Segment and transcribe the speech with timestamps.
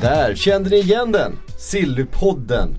[0.00, 1.38] Där kände ni igen den!
[1.58, 2.78] Sillypodden.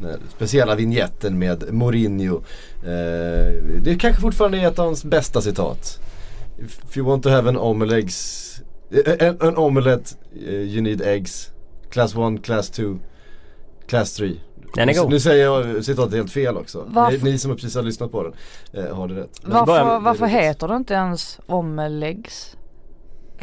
[0.00, 2.36] Den speciella vignetten med Mourinho.
[2.84, 6.00] Eh, det kanske fortfarande är ett av hans bästa citat.
[6.58, 8.50] If you want to have an omelets,
[9.06, 10.10] eh, an, an omelette
[10.46, 11.50] eh, you need eggs.
[11.90, 12.98] Class 1, class 2,
[13.86, 14.32] class 3.
[14.74, 15.10] Den är god.
[15.10, 16.84] Nu säger jag citatet helt fel också.
[16.86, 18.32] Varför- Ni, ni som precis har lyssnat på den
[18.84, 19.30] eh, har det rätt.
[19.42, 21.40] Men- Varför, varför det heter det inte ens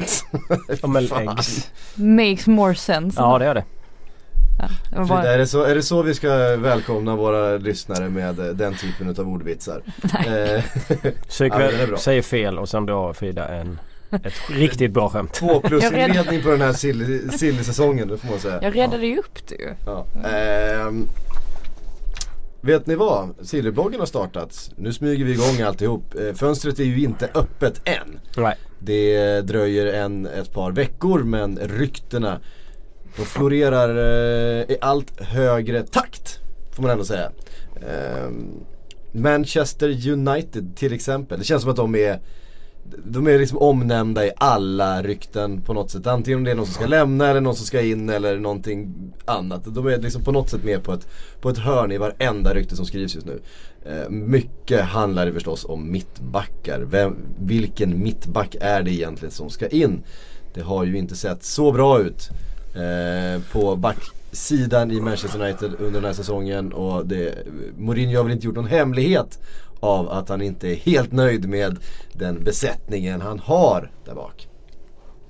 [0.82, 1.12] omeleggs?
[1.12, 1.70] Omeleggs.
[1.96, 3.22] Makes more sense.
[3.22, 3.64] Ja det gör det.
[4.92, 8.40] Var Frida, bara, är, det så, är det så vi ska välkomna våra lyssnare med
[8.40, 9.82] eh, den typen av ordvitsar?
[10.04, 10.24] Eh,
[11.40, 11.98] Ja, den är bra.
[11.98, 13.80] säger fel och sen drar Frida en,
[14.12, 15.34] ett riktigt bra skämt.
[15.34, 18.60] Två plus inledning på den här sill- silly-säsongen, det får man säga.
[18.62, 19.70] jag räddade ju upp det ju.
[19.86, 20.06] Ja.
[20.30, 21.08] Ehm,
[22.62, 23.30] vet ni vad?
[23.42, 24.72] Sillybloggen har startat.
[24.76, 26.16] Nu smyger vi igång alltihop.
[26.16, 28.20] Eh, fönstret är ju inte öppet än.
[28.38, 28.58] Nej.
[28.80, 32.40] Det dröjer en, ett par veckor men ryktena
[33.18, 36.40] de florerar eh, i allt högre takt.
[36.72, 37.32] Får man ändå säga.
[37.76, 38.66] Ehm,
[39.12, 41.40] Manchester United till exempel.
[41.40, 42.20] Det känns som att de är
[42.84, 46.08] de är liksom omnämnda i alla rykten på något sätt.
[46.08, 48.94] Antingen om det är någon som ska lämna eller någon som ska in eller någonting
[49.26, 49.62] annat.
[49.66, 51.08] De är liksom på något sätt med på ett,
[51.42, 53.42] på ett hörn i varenda rykte som skrivs just nu.
[53.86, 56.80] Eh, mycket handlar det förstås om mittbackar.
[56.80, 60.04] Vem, vilken mittback är det egentligen som ska in?
[60.54, 62.30] Det har ju inte sett så bra ut
[62.76, 66.74] eh, på backsidan i Manchester United under den här säsongen.
[66.74, 67.36] Och det,
[67.78, 69.40] Mourinho har väl inte gjort någon hemlighet
[69.82, 71.78] av att han inte är helt nöjd med
[72.14, 74.48] den besättningen han har där bak.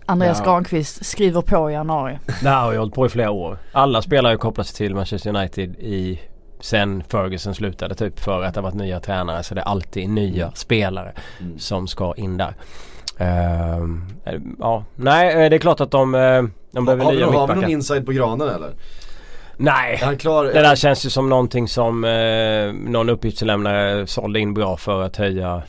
[0.05, 0.45] Andreas Ja.
[0.45, 2.19] Granqvist skriver på i januari.
[2.41, 3.57] Det här har ju hållit på i flera år.
[3.71, 6.19] Alla spelare kopplas till Manchester United i
[6.59, 10.09] sen Ferguson slutade typ för att det har varit nya tränare så det är alltid
[10.09, 11.59] nya spelare Mm.
[11.59, 12.55] som ska in där.
[13.17, 13.85] Eh,
[14.59, 17.35] ja, nej eh, det är klart att de, eh, de behöver har, vi nya någon-
[17.35, 17.61] har vi mittbackar.
[17.61, 18.69] någon inside på granen eller?
[19.63, 20.45] Nej, han klar?
[20.45, 25.17] det där känns ju som någonting som eh, någon uppgiftslämnare sålde in bra för att
[25.17, 25.63] höja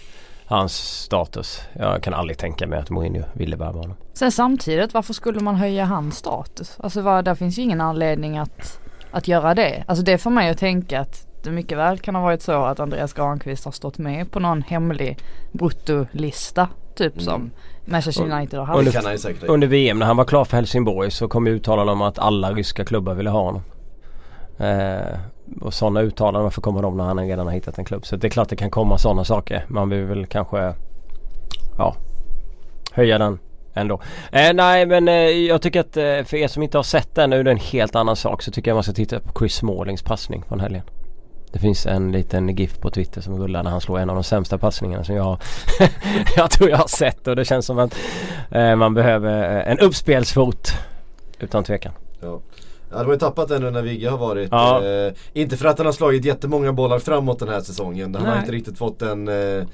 [0.46, 0.72] hans
[1.02, 1.60] status.
[1.72, 3.96] Jag kan aldrig tänka mig att Mourinho ville värva honom.
[4.12, 6.76] Sen samtidigt, varför skulle man höja hans status?
[6.80, 8.78] Alltså vad, där finns ju ingen anledning att,
[9.10, 9.84] att göra det.
[9.86, 12.80] Alltså det får mig att tänka att det mycket väl kan ha varit så att
[12.80, 15.18] Andreas Granqvist har stått med på någon hemlig
[15.52, 16.68] bruttolista.
[16.94, 17.50] Typ som
[17.84, 19.40] Manchester Och- United har haft.
[19.40, 22.52] ha Under VM när han var klar för Helsingborg så kom uttalanden om att alla
[22.52, 23.62] ryska klubbar ville ha honom.
[24.62, 25.18] Eh,
[25.60, 28.06] och sådana uttalanden, varför kommer de när han redan har hittat en klubb?
[28.06, 29.64] Så det är klart det kan komma sådana saker.
[29.68, 30.74] Man vill väl kanske
[31.78, 31.96] ja,
[32.92, 33.38] höja den
[33.74, 34.00] ändå.
[34.32, 37.30] Eh, nej men eh, jag tycker att eh, för er som inte har sett den,
[37.30, 39.54] nu är det en helt annan sak, så tycker jag man ska titta på Chris
[39.54, 40.82] Smallings passning från helgen.
[41.52, 44.24] Det finns en liten GIF på Twitter som rullar när han slår en av de
[44.24, 45.38] sämsta passningarna som jag,
[46.36, 47.96] jag tror jag har sett och det känns som att
[48.50, 50.72] eh, man behöver eh, en uppspelsfot
[51.38, 51.92] utan tvekan.
[52.20, 52.40] Ja.
[52.92, 54.48] Ja, de har ju tappat den nu när Vigge har varit.
[54.50, 54.84] Ja.
[54.84, 58.14] Eh, inte för att han har slagit jättemånga bollar framåt den här säsongen.
[58.14, 59.64] Han har inte riktigt fått den, eh,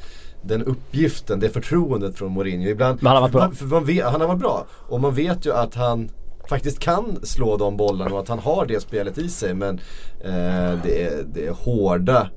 [0.42, 2.68] den uppgiften, det förtroendet från Mourinho.
[2.68, 3.50] Ibland, Men han har varit bra.
[3.50, 4.66] För man vet, han har varit bra.
[4.88, 6.10] Och man vet ju att han
[6.48, 9.54] faktiskt kan slå de bollarna och att han har det spelet i sig.
[9.54, 9.80] Men
[10.20, 12.28] eh, det, är, det är hårda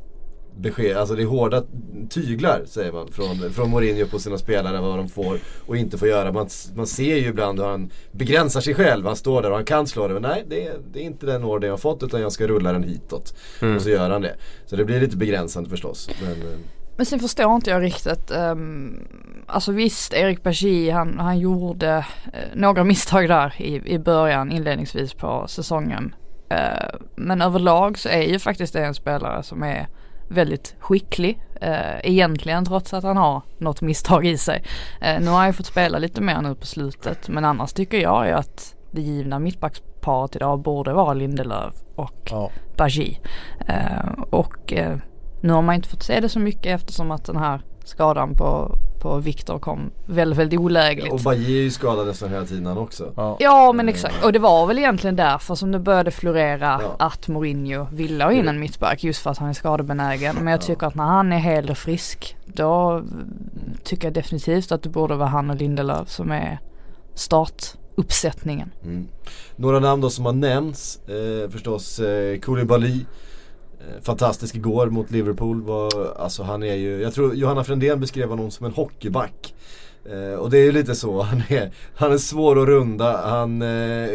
[0.61, 1.63] besked, alltså det är hårda
[2.09, 6.07] tyglar säger man från, från Mourinho på sina spelare vad de får och inte får
[6.07, 6.31] göra.
[6.31, 9.05] Man, man ser ju ibland hur han begränsar sig själv.
[9.05, 11.25] Han står där och han kan slå det men nej det är, det är inte
[11.25, 13.35] den order jag har fått utan jag ska rulla den hitåt.
[13.75, 14.35] Och så gör han det.
[14.65, 16.09] Så det blir lite begränsande förstås.
[16.21, 16.57] Men, eh,
[16.97, 18.31] Men sen förstår inte jag riktigt.
[18.31, 19.07] Um,
[19.47, 25.13] alltså visst, Erik Bajie han, han gjorde eh, några misstag där i, i början inledningsvis
[25.13, 26.15] på säsongen.
[26.49, 29.87] Eh, men överlag så är ju faktiskt det en spelare som är
[30.31, 31.41] väldigt skicklig.
[31.63, 34.63] Uh, egentligen trots att han har något misstag i sig.
[35.01, 37.29] Eh, nu har han ju fått spela lite mer nu på slutet.
[37.29, 42.49] Men annars tycker jag ju att det givna mittbacksparet idag borde vara Lindelöf och Ja.
[42.77, 43.17] Bajie.
[43.67, 44.97] Eh, och eh,
[45.41, 48.77] nu har man inte fått se det så mycket eftersom att den här skadan på,
[49.01, 51.11] på Viktor kom väldigt, väldigt olägligt.
[51.13, 53.13] och Bajie är ju skadad nästan hela tiden också.
[53.15, 53.37] Ja.
[53.39, 56.95] Ja men exakt och det var väl egentligen därför som det började florera Ja.
[56.99, 60.35] att Mourinho ville ha in en mittback just för att han är skadebenägen.
[60.35, 63.03] Men jag tycker att när han är hel och frisk då
[63.83, 66.59] tycker jag definitivt att det borde vara han och Lindelöf som är
[67.95, 68.71] uppsättningen.
[68.83, 69.07] Mm.
[69.55, 73.05] Några namn då som har nämnts, eh, förstås eh, Koulibaly.
[73.87, 75.61] Eh, fantastisk igår mot Liverpool.
[75.61, 79.53] Var, alltså han är ju, jag tror Johanna Frändén beskrev honom som en hockeyback.
[80.05, 83.61] Eh, och det är ju lite så, han är, han är svår att runda, han
[83.61, 83.67] eh,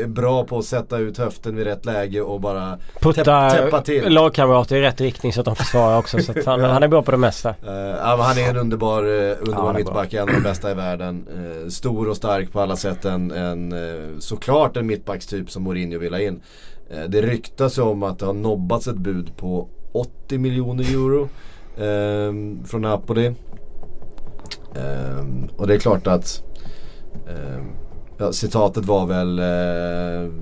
[0.02, 3.80] är bra på att sätta ut höften vid rätt läge och bara Putta täpp- täppa
[3.80, 4.12] till.
[4.12, 6.18] lagkamrater i rätt riktning så att de försvarar också.
[6.18, 7.48] så han, han är bra på det mesta.
[7.48, 10.74] Eh, ja, han är en underbar, uh, underbar Ja, mittback, en av de bästa i
[10.74, 11.26] världen.
[11.34, 13.04] Eh, stor och stark på alla sätt.
[13.04, 16.40] En, en, eh, såklart en mittbackstyp som Mourinho vill ha in.
[16.90, 21.28] Eh, det ryktas ju om att det har nobbats ett bud på 80 miljoner euro
[21.78, 23.34] ehm, från Napoli.
[24.76, 26.42] Ehm, och det är klart att
[27.28, 27.66] ehm,
[28.18, 30.32] ja, citatet var väl eh,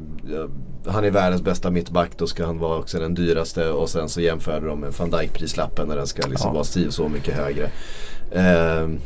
[0.86, 4.20] han är världens bästa mittback, då ska han vara också den dyraste och sen så
[4.20, 6.54] jämförde de med van Dijk-prislappen när den ska liksom Ja.
[6.54, 7.70] vara si så mycket högre.
[8.32, 8.98] Ehm,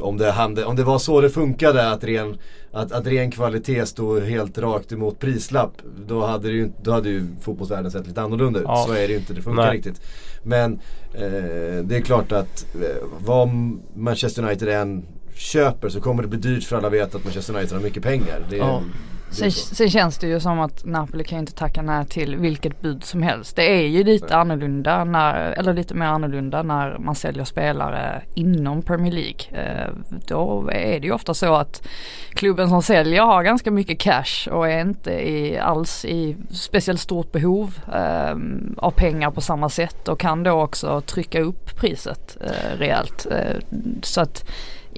[0.00, 2.36] om, det, om det var så det funkade att ren,
[2.78, 5.72] att, att ren kvalitet stod helt rakt emot prislapp
[6.06, 8.64] då hade, det ju, då hade ju fotbollsvärlden sett lite annorlunda ut.
[8.68, 8.84] Ja.
[8.86, 9.76] Så är det ju inte, det funkar Nej.
[9.76, 10.00] riktigt.
[10.42, 10.72] Men
[11.14, 13.48] eh, det är klart att eh, vad
[13.94, 17.76] Manchester United än köper så kommer det bli dyrt för alla vet att Manchester United
[17.76, 18.46] har mycket pengar.
[18.50, 18.82] Det Ja.
[19.30, 23.04] Sen, sen känns det ju som att Napoli kan inte tacka nej till vilket bud
[23.04, 23.56] som helst.
[23.56, 28.82] Det är ju lite annorlunda när, eller lite mer annorlunda när man säljer spelare inom
[28.82, 29.40] Premier League.
[29.52, 29.92] Eh,
[30.26, 31.88] då är det ju ofta så att
[32.30, 37.32] klubben som säljer har ganska mycket cash och är inte i, alls i speciellt stort
[37.32, 38.36] behov eh,
[38.76, 43.26] av pengar på samma sätt och kan då också trycka upp priset eh, rejält.
[43.30, 43.56] Eh,
[44.02, 44.44] så att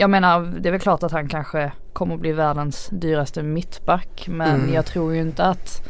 [0.00, 4.24] jag menar det är väl klart att han kanske kommer att bli världens dyraste mittback
[4.28, 4.74] men Mm.
[4.74, 5.82] jag tror ju inte att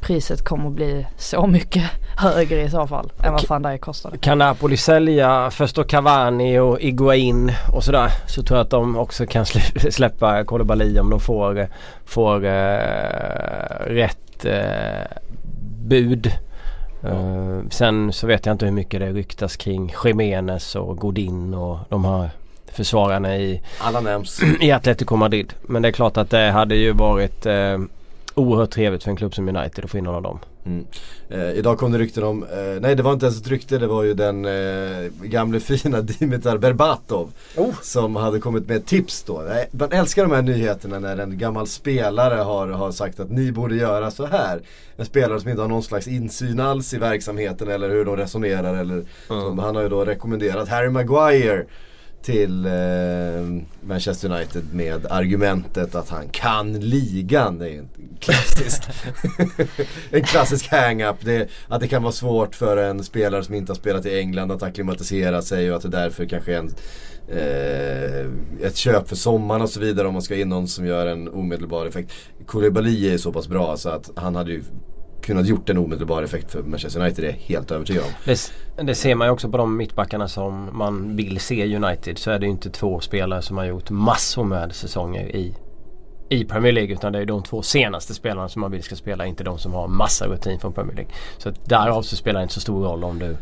[0.00, 1.82] priset kommer att bli så mycket
[2.16, 4.18] högre i så fall än vad van Dijk kostade.
[4.18, 8.96] Kan Napoli sälja först då Cavani och Iguain och sådär så tror jag att de
[8.96, 11.68] också kan slä- släppa Koulibaly om de får,
[12.04, 15.06] får eh, rätt eh,
[15.86, 16.26] bud.
[17.04, 21.78] Eh, sen så vet jag inte hur mycket det ryktas kring Jiménez och Godin och
[21.88, 22.30] de här
[22.72, 24.40] försvararna i, Alla nämns.
[24.60, 25.52] i Atletico Madrid.
[25.62, 27.78] Men det är klart att det hade ju varit eh,
[28.34, 30.38] oerhört trevligt för en klubb som United att få in någon av dem.
[30.66, 30.86] Mm.
[31.28, 33.86] Eh, idag kom det rykten om, eh, nej det var inte ens ett rykte, det
[33.86, 37.32] var ju den eh, gamle fina Dimitar Berbatov.
[37.82, 39.44] Som hade kommit med tips då.
[39.48, 43.52] Nej, Man älskar de här nyheterna när en gammal spelare har, har sagt att ni
[43.52, 44.60] borde göra så här.
[44.96, 48.74] En spelare som inte har någon slags insyn alls i verksamheten eller hur de resonerar.
[48.74, 51.64] Eller, så, han har ju då rekommenderat Harry Maguire
[52.22, 52.72] till eh,
[53.80, 57.58] Manchester United med argumentet att han kan ligan.
[57.58, 57.88] Det är en
[58.20, 58.82] klassisk,
[60.10, 61.16] en klassisk hang-up.
[61.20, 64.52] Det, att det kan vara svårt för en spelare som inte har spelat i England
[64.52, 66.74] att acklimatisera sig och att det därför kanske är en,
[67.28, 71.06] eh, ett köp för sommaren och så vidare om man ska in någon som gör
[71.06, 72.12] en omedelbar effekt.
[72.46, 74.62] Koulibaly är så pass bra så att han hade ju
[75.22, 78.10] kunnat gjort en omedelbar effekt för Manchester United, det är jag helt övertygad om.
[78.24, 78.52] Det,
[78.82, 82.18] det ser man ju också på de mittbackarna som man vill se United.
[82.18, 85.56] Så är det ju inte två spelare som har gjort massor med säsonger i,
[86.28, 86.92] i Premier League.
[86.92, 89.26] Utan det är ju de två senaste spelarna som man vill ska spela.
[89.26, 91.12] Inte de som har massa rutin från Premier League.
[91.38, 93.36] Så därav så spelar det inte så stor roll om du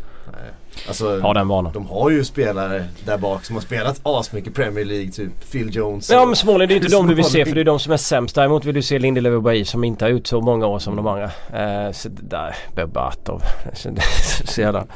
[0.89, 1.73] Alltså, har den vanan.
[1.73, 6.11] De har ju spelare där bak som har spelat asmycket Premier League, typ Phil Jones.
[6.11, 7.79] Ja men Småland det är ju inte de du vill se för det är de
[7.79, 8.35] som är sämst.
[8.35, 10.97] Däremot vill du se Lindelöf och Bailly som inte har gjort så många år som
[10.97, 11.25] de andra.
[11.53, 13.43] Eh, så där, Berbatov.
[13.85, 14.03] Det-
[14.47, 14.87] Så jävla...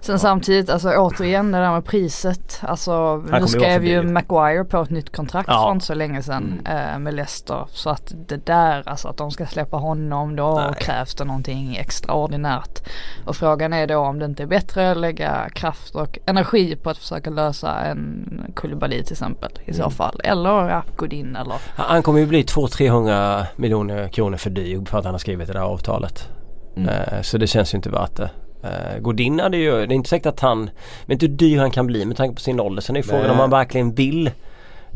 [0.00, 2.60] Sen samtidigt, alltså återigen det där med priset.
[2.62, 4.02] Alltså nu skrev ju.
[4.02, 5.64] Maguire på ett nytt kontrakt Ja.
[5.66, 7.66] för inte så länge sedan eh, med Leicester.
[7.68, 10.74] Så att det där, alltså att de ska släppa honom då Nej.
[10.80, 12.88] krävs det någonting extraordinärt.
[13.26, 16.90] Och frågan är då om det inte är bättre att lägga kraft och energi på
[16.90, 20.20] att försöka lösa en Koulibaly till exempel i så fall.
[20.24, 24.98] Eller ja, Godin eller Han han kommer ju bli 200-300 miljoner kronor för dyr för
[24.98, 26.28] att han har skrivit det där avtalet.
[26.76, 26.88] Mm.
[26.88, 28.30] Eh, så det känns ju inte värt det.
[28.64, 30.70] Uh, Godin hade ju, det är inte säkert att han,
[31.06, 32.82] men inte hur dyr han kan bli med tanke på sin ålder.
[32.82, 34.30] Sen är ju frågan om han verkligen vill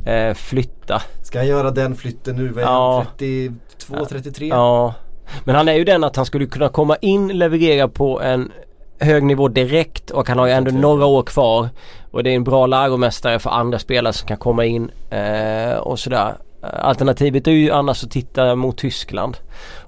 [0.06, 1.02] eh, flytta.
[1.22, 2.48] Ska han göra den flytten nu?
[2.48, 2.96] Vad är Ja.
[2.96, 4.48] han, 32, 33?
[4.48, 4.94] Ja.
[5.44, 8.52] Men han är ju den att han skulle kunna komma in, leverera på en
[8.98, 11.68] hög nivå direkt och han har ju ändå några år kvar.
[12.10, 15.98] Och det är en bra läromästare för andra spelare som kan komma in eh, och
[15.98, 16.34] sådär.
[16.64, 19.36] Eh, alternativet är ju annars att titta mot Tyskland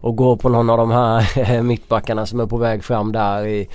[0.00, 3.68] och gå på någon av de här mittbackarna som är på väg fram där i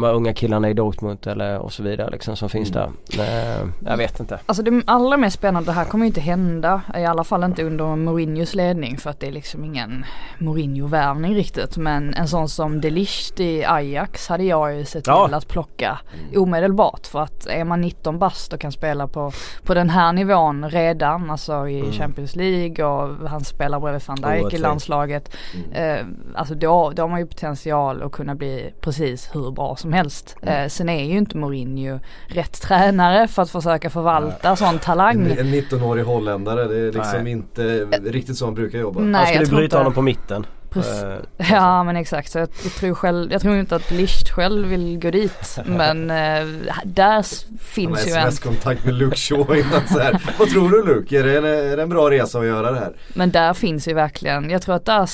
[0.00, 2.90] de här unga killarna i Dortmund eller och så vidare liksom som finns Mm.
[3.16, 3.22] där.
[3.60, 4.38] Eh, jag vet inte.
[4.46, 6.82] Alltså det allra mest spännande här kommer ju inte hända.
[6.96, 10.04] I alla fall inte under Mourinhos ledning för att det är liksom ingen
[10.38, 11.76] Mourinho-värvning riktigt.
[11.76, 15.30] Men en sån som De Ligt i Ajax hade jag ju sett till Ja.
[15.32, 15.98] att plocka
[16.36, 17.06] omedelbart.
[17.06, 19.32] För att är man 19 bast och kan spela på,
[19.64, 24.26] på den här nivån redan, alltså i Champions League och han spelar bredvid van Dijk
[24.26, 25.34] Oerhört i landslaget.
[25.72, 25.96] Eh,
[26.34, 30.36] alltså då, då har man ju potential att kunna bli precis hur bra som helst.
[30.42, 35.24] Eh, sen är ju inte Mourinho rätt tränare för att försöka förvalta sån talang.
[35.30, 37.32] En, en 19-årig holländare, det är liksom Nej.
[37.32, 37.62] inte
[38.04, 39.00] riktigt så han brukar jobba.
[39.00, 40.46] Nej, Han skulle bryta inte- honom på mitten.
[40.70, 41.02] Precis.
[41.02, 41.18] Eh,
[41.50, 44.98] Ja men exakt så jag, jag tror själv, jag tror inte att Licht själv vill
[44.98, 46.46] gå dit men eh,
[46.84, 47.24] där Han
[47.60, 50.22] finns ju en, sms-kontakt med Luke Shaw innan så här.
[50.38, 51.18] Vad tror du Luke?
[51.18, 52.92] Är det, en, är det en bra resa att göra det här?
[53.14, 55.06] men där finns ju verkligen, jag tror att där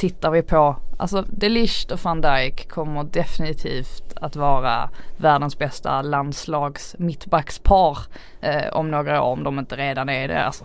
[0.00, 6.02] tittar vi på, alltså De Ligt och van Dijk kommer definitivt att vara världens bästa
[6.02, 7.98] landslags mittbackspar
[8.40, 10.64] eh, om några år om de inte redan är det alltså.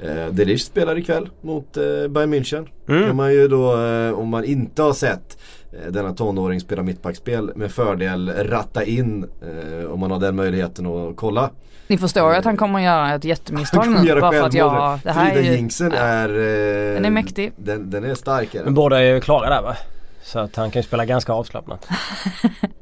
[0.00, 2.68] Eh, De Ligt spelar ikväll mot eh, Bayern München.
[2.88, 3.06] Mm.
[3.06, 5.38] kan man ju då, eh, om man inte har sett
[5.72, 10.86] eh, denna tonåring spela mittbackspel med fördel ratta in eh, om man har den möjligheten
[10.86, 11.50] att kolla.
[11.88, 15.12] Ni förstår ju att han kommer göra ett jättemisstag nu bara för att jag, det
[15.12, 15.98] här är Frida ju, Jinxen ja.
[15.98, 16.28] är...
[16.28, 17.52] Eh, Den är mäktig.
[17.56, 19.76] Den, den är stark är Men båda är ju klara där va?
[20.22, 21.88] Så att han kan ju spela ganska avslappnat.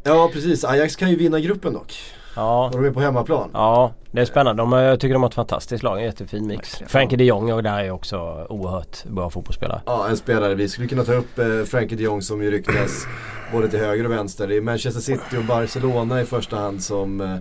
[0.03, 1.95] Ja precis, Ajax kan ju vinna gruppen dock.
[2.37, 2.67] Ja.
[2.67, 3.51] Och de är på hemmaplan.
[3.53, 4.63] Ja, det är spännande.
[4.63, 5.99] De, jag tycker de har ett fantastiskt lag.
[5.99, 6.83] En jättefin mix.
[6.87, 9.81] Frankie de Jong och där är också oerhört bra fotbollsspelare.
[9.87, 10.55] Ja, en spelare.
[10.55, 13.07] Vi skulle kunna ta upp eh, Frankie de Jong som ju ryktas
[13.53, 14.49] både till höger och vänster.
[14.49, 17.37] Det är Manchester City och Barcelona i första hand som eh,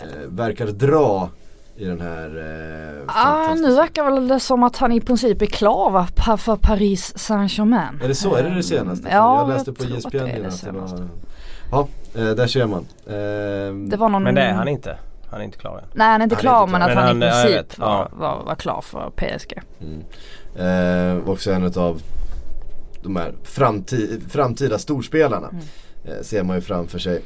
[0.00, 1.28] eh, verkar dra
[1.76, 2.28] i den här
[3.06, 6.08] eh, Ah, nu verkar väl det som att han i princip är klar va?
[6.16, 8.00] Pa- för Paris Saint-Germain.
[8.04, 8.34] Är det så?
[8.34, 9.08] Är det det senaste?
[9.12, 11.08] Ja, jag läste på ESPN det är innan var...
[11.70, 12.86] Ja, eh, där ser man.
[13.06, 14.22] Eh, Det var någon...
[14.22, 14.96] Men det är han inte.
[15.30, 15.84] Han är inte klar än.
[15.94, 16.88] Nej han är inte Han är klar inte men klar.
[16.90, 17.78] att Men han, han- i princip vet.
[17.78, 18.08] var, Ja.
[18.12, 19.62] var, var klar för PSG.
[19.80, 20.02] Mm.
[21.18, 22.02] Eh, också en av
[23.02, 25.48] de här framti framtida storspelarna.
[25.48, 25.62] Mm.
[26.04, 27.22] Eh, ser man ju framför sig.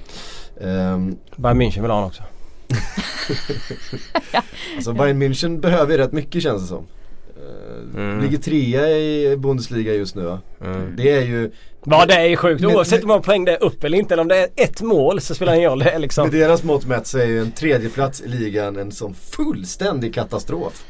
[0.61, 2.23] Ehm, Bayern München vill ha honom också.
[4.77, 6.87] alltså Bayern München behöver ju rätt mycket känns det som.
[7.37, 8.21] Eh, Mm.
[8.21, 10.41] Ligger trea i Bundesliga just nu va?
[10.65, 10.97] Mm.
[10.97, 11.51] Det är ju
[11.85, 12.65] Ja det är ju sjukt.
[12.65, 14.15] Oavsett om man har poäng det är upp eller inte.
[14.15, 15.79] Eller om det är ett mål så spelar det ingen roll.
[15.79, 16.29] Det liksom...
[16.29, 20.85] Med deras mått mätt så är ju en tredjeplats i ligan en sån fullständig katastrof.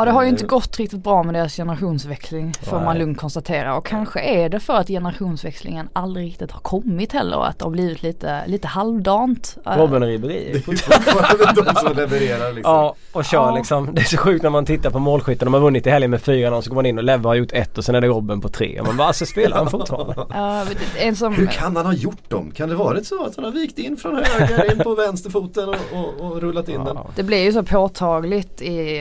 [0.00, 2.84] Ja det har ju inte Eh, gått riktigt bra med deras generationsväxling får Nej.
[2.84, 7.36] man lugnt konstatera och kanske är det för att generationsväxlingen aldrig riktigt har kommit heller
[7.36, 9.58] och att det har blivit lite, lite halvdant.
[9.66, 10.52] Eh, Robben och Ribéry.
[10.52, 12.72] Det är fortfarande de som levererar liksom.
[12.74, 13.54] Ja och kör Ja.
[13.56, 13.94] liksom.
[13.94, 15.46] Det är så sjukt när man tittar på målskytten.
[15.46, 17.52] De har vunnit i helgen med 4-0 så går man in och Leve har gjort
[17.52, 18.80] ett och sen är det Robben på tre.
[18.80, 20.14] Och man bara alltså spelar han fortfarande?
[20.34, 20.64] Ja,
[20.98, 22.50] en som, Hur kan han ha gjort dem?
[22.50, 25.76] Kan det varit så att han har vikt in från höger in på vänsterfoten och,
[25.92, 26.96] och, och rullat in den?
[26.96, 27.06] Ja.
[27.16, 28.98] Det blir ju så påtagligt i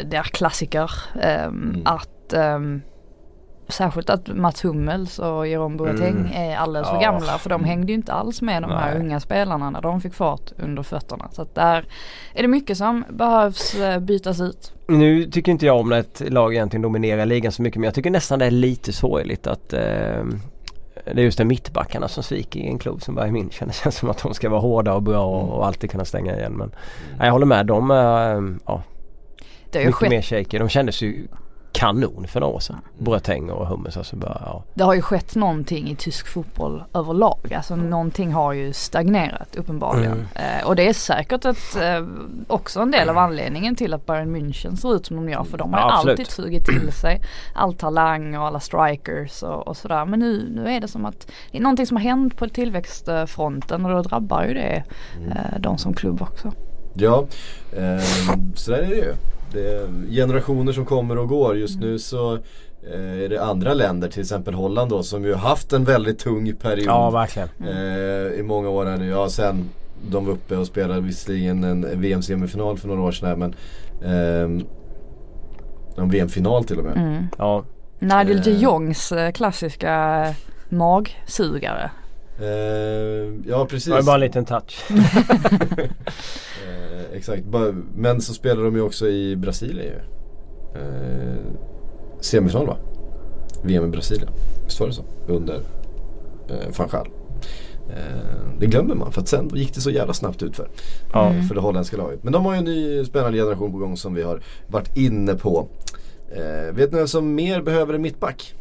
[0.00, 0.90] uh, der klassiker
[1.22, 2.82] ehm, att ehm,
[3.68, 6.32] Särskilt att Mats Hummels och Jerome Boateng Mm.
[6.34, 7.00] är alldeles för Ja.
[7.00, 9.00] gamla för de hängde ju inte alls med de här Nej.
[9.00, 11.28] unga spelarna när de fick fart under fötterna.
[11.32, 11.84] Så att där
[12.34, 14.72] är det mycket som behövs eh, bytas ut.
[14.88, 17.94] Nu tycker inte jag om när ett lag egentligen dominerar ligan så mycket men jag
[17.94, 20.24] tycker nästan det är lite sorgligt att eh,
[21.04, 23.66] det är just de mittbackarna som sviker i en klubb som Bayern München.
[23.66, 26.36] Det känns som att de ska vara hårda och bra och, och alltid kunna stänga
[26.36, 26.52] igen.
[26.52, 26.70] Men
[27.18, 27.66] nej, jag håller med.
[27.66, 28.82] De är eh, ja,
[29.72, 30.58] Det har ju mycket skett mer shaky.
[30.58, 31.28] De kändes ju
[31.72, 32.80] kanon för några år sedan.
[32.98, 33.96] Boateng och Hummels.
[33.96, 34.64] Alltså bara, ja.
[34.74, 37.54] Det har ju skett någonting i tysk fotboll överlag.
[37.56, 40.12] Alltså någonting har ju stagnerat uppenbarligen.
[40.12, 40.58] Mm.
[40.60, 42.06] Eh, och det är säkert ett, eh,
[42.46, 45.44] också en del av anledningen till att Bayern München ser ut som de gör.
[45.44, 47.22] För de har Ja, alltid sugit till sig
[47.54, 50.04] all talang och alla strikers och, och sådär.
[50.04, 53.86] Men nu, nu är det som att det är någonting som har hänt på tillväxtfronten
[53.86, 54.84] och då drabbar ju det
[55.28, 56.52] eh, de som klubb också.
[56.94, 57.26] Ja,
[57.76, 58.04] eh,
[58.54, 59.14] så där är det ju.
[59.52, 61.56] Det är generationer som kommer och går.
[61.56, 62.34] Just nu så
[62.92, 66.56] eh, är det andra länder, till exempel Holland då, som ju haft en väldigt tung
[66.56, 66.86] period.
[66.86, 67.48] ja verkligen.
[67.66, 69.08] eh, I många år här nu.
[69.08, 69.68] Ja, sen
[70.10, 73.54] de var uppe och spelade visserligen en VM-semifinal för några år sedan här, men
[74.02, 74.64] eh,
[76.02, 76.96] en VM-final till och med.
[76.96, 77.24] Mm.
[77.38, 77.64] Ja.
[77.98, 78.62] Nigel de Eh.
[78.62, 80.24] Jongs klassiska
[80.68, 81.90] magsugare.
[82.40, 83.84] Eh, ja precis.
[83.84, 84.84] Det var bara en liten touch.
[87.28, 87.44] Eh, exakt,
[87.94, 90.00] men så spelar de ju också i Brasilien ju.
[90.80, 91.36] Eh,
[92.20, 92.76] semifinal va?
[93.62, 94.28] VM i Brasilien.
[94.64, 95.02] Visst var det så?
[95.26, 95.60] Under
[96.48, 97.08] eh, van Gaal.
[97.90, 100.68] Eh, det glömmer man för att sen gick det så jävla snabbt ut för.
[101.14, 101.42] Mm.
[101.42, 102.24] för det holländska laget.
[102.24, 105.34] Men de har ju en ny spännande generation på gång som vi har varit inne
[105.34, 105.68] på.
[106.30, 108.54] Eh, vet ni vem som mer behöver en mittback?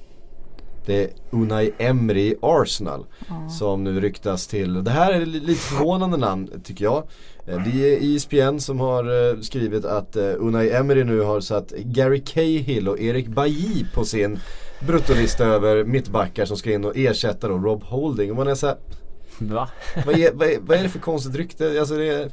[0.90, 3.06] Det är Unai Emery i Arsenal
[3.50, 7.04] som nu ryktas till, det här är li- lite förvånande namn tycker jag.
[7.48, 11.72] Eh, Det är ISPN som har eh, skrivit att eh, Unai Emery nu har satt
[11.72, 14.40] Gary Cahill och Erik Bailly på sin
[14.88, 18.32] bruttolista över mittbackar som ska in och ersätta då Rob Holding.
[18.32, 18.78] Och man är så här,
[19.40, 19.70] Va?
[20.06, 21.80] vad, är, vad, är, vad är det för konstigt rykte?
[21.80, 22.32] Alltså det, är,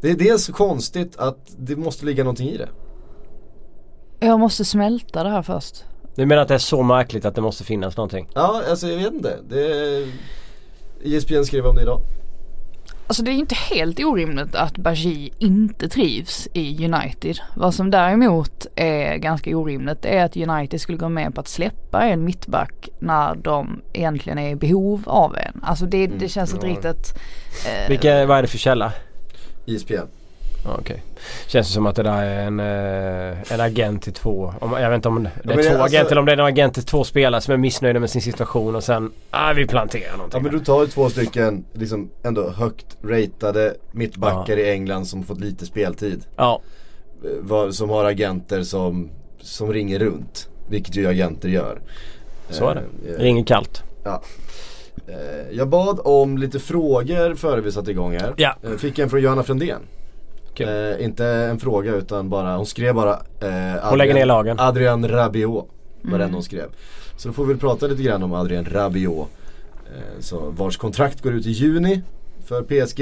[0.00, 2.68] det är dels så konstigt att det måste ligga någonting i det.
[4.20, 5.84] Jag måste smälta det här först.
[6.14, 8.28] Du menar att det är så märkligt att det måste finnas någonting?
[8.34, 9.38] Ja, alltså jag vet inte.
[9.48, 10.08] Det är,
[11.02, 12.00] ISPN skrev om det idag.
[13.06, 17.38] Alltså det är inte helt orimligt att Bajie inte trivs i United.
[17.56, 22.02] Vad som däremot är ganska orimligt är att United skulle gå med på att släppa
[22.02, 25.60] en mittback när de egentligen är i behov av en.
[25.62, 27.18] Alltså det, det känns inte riktigt...
[27.66, 28.92] Eh, Vilka, vad är det för källa?
[29.66, 29.94] ISPN.
[30.64, 31.02] Ja, Okej.
[31.46, 34.54] Känns det som att det där är en, eh, en agent till två.
[34.60, 36.36] Om, jag vet inte om det är det- två alltså- agenter eller om det är
[36.38, 39.66] en agent till två spelare som är missnöjda med sin situation och sen, ah, vi
[39.66, 40.38] planterar någonting.
[40.38, 45.22] Ja men du tar ju två stycken liksom ändå högt ratade mittbackar i England som
[45.24, 46.24] fått lite speltid.
[46.36, 46.60] ja.
[47.50, 50.48] Eh, Som har agenter som, som ringer runt.
[50.68, 51.80] Vilket ju agenter gör.
[52.50, 53.10] Så är det.
[53.14, 53.82] Eh, Ringer kallt.
[54.04, 54.22] Ja.
[55.08, 58.34] Eh, Jag bad om lite frågor före vi satte igång här.
[58.36, 58.54] Ja.
[58.62, 59.80] Eh, Fick en från Johanna Frändén.
[60.54, 60.68] Kul.
[60.68, 64.60] Eh, inte en fråga utan bara, hon skrev bara eh, Hon lägger ner lagen.
[64.60, 65.68] Adrian Rabiot
[66.02, 66.68] var den hon skrev.
[67.16, 69.28] Så då får vi väl prata lite grann om Adrian Rabiot.
[69.86, 72.02] Eh, så vars kontrakt går ut i juni
[72.44, 73.00] för PSG.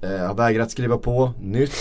[0.00, 1.72] Eh, har vägrat skriva på nytt.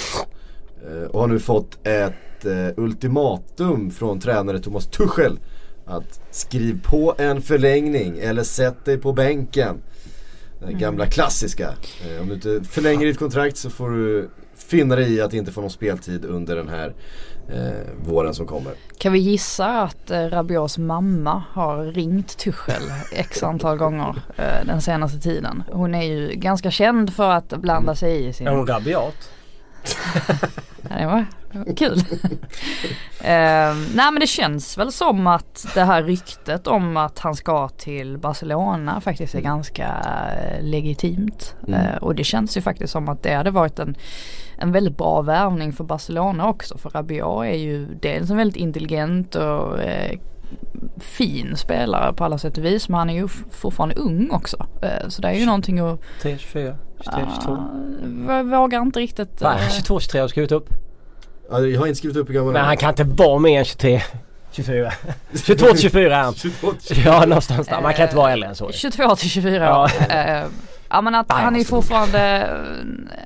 [0.88, 5.40] Eh, och har nu fått ett eh, ultimatum från tränare Thomas Tuchel.
[5.86, 9.82] Att skriv på en förlängning eller sätt dig på bänken.
[10.60, 11.74] Den gamla klassiska.
[12.22, 14.30] Om du inte förlänger ditt kontrakt så får du
[14.78, 16.94] finna dig i att inte få någon speltid under den här
[17.50, 18.74] eh, våren som kommer.
[18.98, 24.82] Kan vi gissa att eh, Rabiots mamma har ringt Tuchel x antal gånger eh, den
[24.82, 25.64] senaste tiden.
[25.72, 28.48] Hon är ju ganska känd för att blanda sig i sin...
[28.48, 29.30] Är hon rabiat?
[30.90, 31.26] Ja, det var
[31.78, 31.98] kul.
[33.22, 37.70] eh, nej men det känns väl som att det här ryktet om att han ska
[37.70, 41.56] till Barcelona faktiskt är ganska eh, legitimt.
[41.68, 43.96] Eh, och det känns ju faktiskt som att det hade varit en,
[44.58, 46.78] en väldigt bra värvning för Barcelona också.
[46.78, 50.20] För Rabiot är ju dels en väldigt intelligent och eh,
[50.98, 52.90] fin spelare på alla sätt och vis.
[52.90, 54.66] Men han är ju fortfarande ung också.
[54.82, 56.00] Eh, så det är ju någonting att...
[56.22, 57.52] 3, 24, 23, 22.
[58.28, 59.42] Ah, jag vågar inte riktigt...
[59.42, 60.70] Eh, 22, 23 har skrivit upp?
[61.50, 62.80] Ja, jag har inte skrivit upp hur gammal Men han han är.
[62.80, 64.02] kan inte vara mer än 23,
[64.52, 64.92] 24.
[65.46, 66.34] 22 till 24 är han.
[66.34, 66.74] 22.
[67.06, 67.82] Ja någonstans där.
[67.82, 68.72] Man kan inte vara äldre än så.
[68.72, 69.84] 22 till 24 Ja.
[69.84, 69.92] år.
[70.16, 70.44] Eh,
[70.90, 72.50] Ja men att han är måste fortfarande,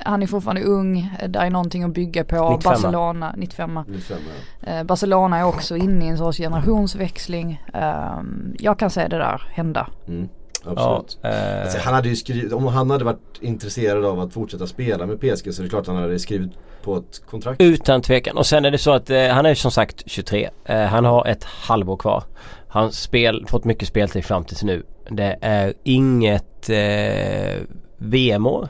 [0.06, 2.50] han är fortfarande ung, det är någonting att bygga på.
[2.50, 2.72] 95.
[2.72, 4.18] Barcelona, 95 95,
[4.66, 4.72] ja.
[4.72, 7.64] eh, Barcelona är också inne i en sorts generationsväxling.
[7.74, 8.20] Eh,
[8.60, 9.88] jag kan se det där hända.
[10.08, 10.30] Mm,
[10.66, 11.18] Ja, absolut.
[11.36, 15.06] eh, Alltså, han hade ju skrivit, om han hade varit intresserad av att fortsätta spela
[15.06, 16.52] med PSG så är det klart han hade skrivit
[16.84, 17.62] på ett kontrakt.
[17.62, 18.38] Utan tvekan.
[18.38, 20.50] Och sen är det så att eh, han är som sagt 23.
[20.66, 22.24] Eh, han har ett halvår kvar.
[22.68, 24.84] Han spel, fått mycket speltid fram tills nu.
[25.10, 27.62] Det är inget eh,
[27.98, 28.68] VM-år.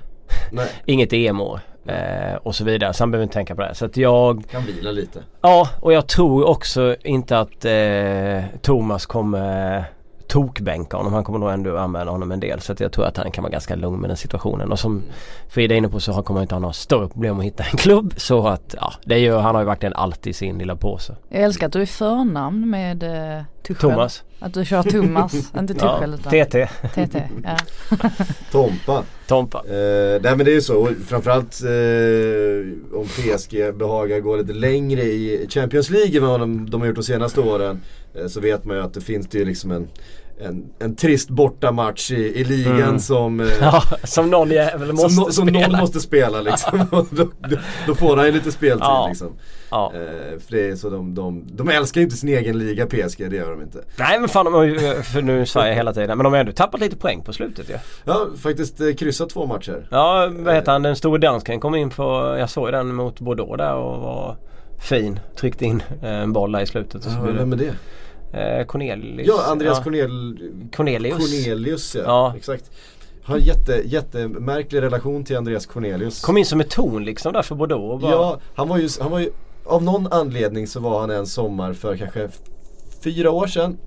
[0.51, 1.59] Nej, Inget EM-år.
[1.85, 2.93] Eh, och så vidare.
[2.93, 3.75] Så han behöver inte tänka på det.
[3.75, 5.19] Så att jag kan vila lite.
[5.41, 9.83] Ja och jag tror också inte att eh, Thomas kommer
[10.27, 11.13] tokbänka honom.
[11.13, 12.61] Han kommer nog ändå använda honom en del.
[12.61, 14.71] Så att jag tror att han kan vara ganska lugn med den situationen.
[14.71, 15.03] Och som
[15.49, 17.77] Frida är inne på så kommer han inte ha några större problem att hitta en
[17.77, 18.13] klubb.
[18.17, 21.15] Så att ja, det gör, han har ju verkligen alltid sin lilla påse.
[21.29, 23.03] Jag älskar att du är förnamn med
[23.67, 23.91] Tuchel.
[23.91, 24.23] Thomas.
[24.39, 26.67] Att du kör Thomas, inte Tuchel utan TT.
[26.93, 27.23] TT.
[27.43, 27.57] Ja.
[28.51, 29.03] Tompa.
[29.27, 29.57] Tompa.
[29.57, 34.53] Eh, nej men det är ju så, och framförallt eh, om PSG behagar gå lite
[34.53, 37.81] längre i Champions League än vad de, de har gjort de senaste åren.
[38.15, 39.87] Eh, så vet man ju att det finns det ju liksom en,
[40.41, 42.99] en, en trist bortamatch i, i ligan Mm.
[42.99, 45.67] som, eh, Ja, som någon jävel måste som, no, som spela.
[45.67, 46.85] någon måste spela liksom.
[47.11, 47.27] Då,
[47.87, 49.05] då, får han ju lite speltid Ja.
[49.09, 49.33] liksom.
[49.71, 49.91] Ja.
[49.95, 53.29] Eh, för det är så de, de, de älskar ju inte sin egen liga PSG,
[53.29, 53.83] det gör de inte.
[53.99, 56.17] Nej men fan de har ju, för nu Sverige hela tiden.
[56.17, 57.73] Men de har ändå tappat lite poäng på slutet ju.
[57.73, 57.79] Ja.
[58.05, 59.87] Ja, faktiskt eh, kryssat två matcher.
[59.91, 60.83] ja, vad heter han?
[60.83, 64.35] Den store dansken kom in på, jag såg den mot Bordeaux där och var
[64.79, 65.19] fin.
[65.39, 66.95] Tryckte in eh, en boll där i slutet.
[66.95, 67.73] Och så Ja, vem är det?
[68.33, 69.27] Eh, Cornelius.
[69.27, 69.83] Ja, Andreas ja.
[69.83, 70.39] Cornel...
[70.75, 71.17] Cornelius.
[71.17, 72.01] Cornelius ja.
[72.05, 72.33] Ja.
[72.37, 72.71] Exakt.
[73.23, 76.21] Har jätte, jättemärklig relation till Andreas Cornelius.
[76.21, 78.01] Kom in som ett ton liksom där för Bordeaux.
[78.01, 79.31] Bara, Ja, han var, ju, han var ju,
[79.65, 82.29] av någon anledning så var han en sommar för kanske
[83.03, 83.77] fyra år sedan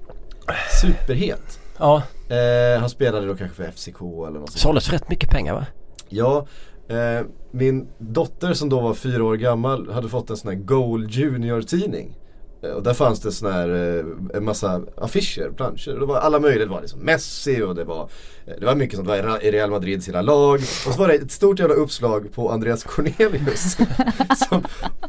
[0.82, 1.60] superhet.
[1.78, 2.02] ja.
[2.28, 4.58] Eh, han spelade då kanske för FCK eller något sånt.
[4.60, 5.66] Såldes för rätt mycket pengar va?
[6.08, 6.46] Ja,
[6.88, 11.06] eh, min dotter som då var fyra år gammal hade fått en sån här Goal
[11.10, 12.06] Junior tidning.
[12.08, 12.19] Eh,
[12.62, 16.00] Och där fanns det sån här, eh, en massa affischer, planscher.
[16.00, 18.08] Det var alla möjliga, det var liksom Messi och det var
[18.46, 20.58] eh, Det var mycket sånt, det var i Real Madrid sina lag.
[20.58, 23.76] Och så var det ett stort jävla uppslag på Andreas Cornelius.
[24.48, 24.62] som,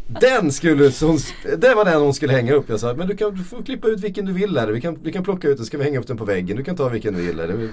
[0.07, 1.17] den skulle, hon,
[1.57, 2.69] det var den hon skulle hänga upp.
[2.69, 4.67] Jag sa, men du, kan, du får klippa ut vilken du vill här.
[4.67, 6.57] Vi kan, vi kan plocka ut den, ska vi hänga upp den på väggen.
[6.57, 7.39] Du kan ta vilken du vill.
[7.39, 7.69] Här.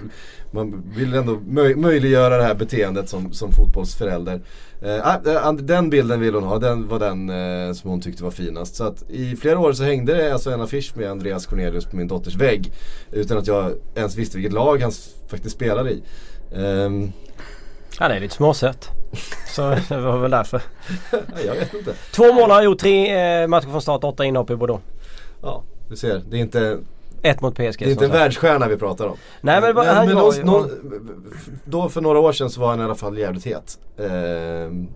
[0.51, 4.41] Man vill ändå möj, möjliggöra det här beteendet som, som fotbollsförälder.
[4.83, 8.31] Eh, ah, den bilden vill hon ha, den var den eh, som hon tyckte var
[8.31, 8.77] finast.
[8.77, 11.97] Så att i flera år så hängde det alltså en affisch med Andreas Cornelius på
[11.97, 12.73] min dotters vägg.
[13.13, 14.93] Utan att jag ens visste vilket lag han
[15.29, 16.03] faktiskt spelade i.
[16.55, 17.13] Ehm,
[17.99, 18.89] Han är lite småsött.
[19.55, 20.63] Så det var väl därför.
[21.13, 21.95] ja, jag vet inte.
[22.15, 24.83] Två mål har gjort, tre eh, matcher från start, åtta inhopp i Bordeaux.
[25.43, 26.23] Ja, du ser.
[26.31, 26.79] Det är inte,
[27.23, 27.79] Ett mot PSG.
[27.79, 29.17] det är inte en världsstjärna vi pratar om.
[29.41, 30.71] Nej men, men, han men var någon, någon,
[31.65, 33.79] då för några år sedan så var han i alla fall jävligt het.
[33.99, 34.89] Ehm,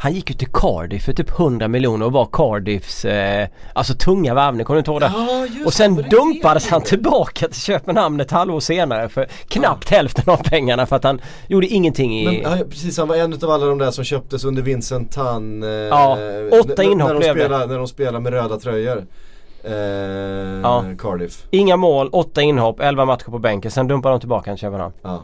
[0.00, 4.34] Han gick ju till Cardiff för typ 100 miljoner och var Cardiffs eh, alltså tunga
[4.34, 5.12] värvning, kommer du inte ihåg det?
[5.16, 9.90] Ja, just och sen det, dumpades han tillbaka till Köpenhamn ett halvår senare för knappt
[9.90, 12.24] hälften av pengarna för att han gjorde ingenting i...
[12.42, 15.62] Men, ja, precis, han var en av alla de där som köptes under Vincent Tan.
[15.62, 16.18] Eh, Ja,
[16.60, 19.06] åtta inhopp när de spelar, När de spelar med röda tröjor.
[19.64, 19.72] Eh,
[20.62, 20.84] Ja.
[20.98, 21.46] Cardiff.
[21.50, 23.70] Inga mål, åtta inhopp, 11 matcher på bänken.
[23.70, 24.94] Sen dumpade de tillbaka till Köpenhamn.
[25.02, 25.22] Ja.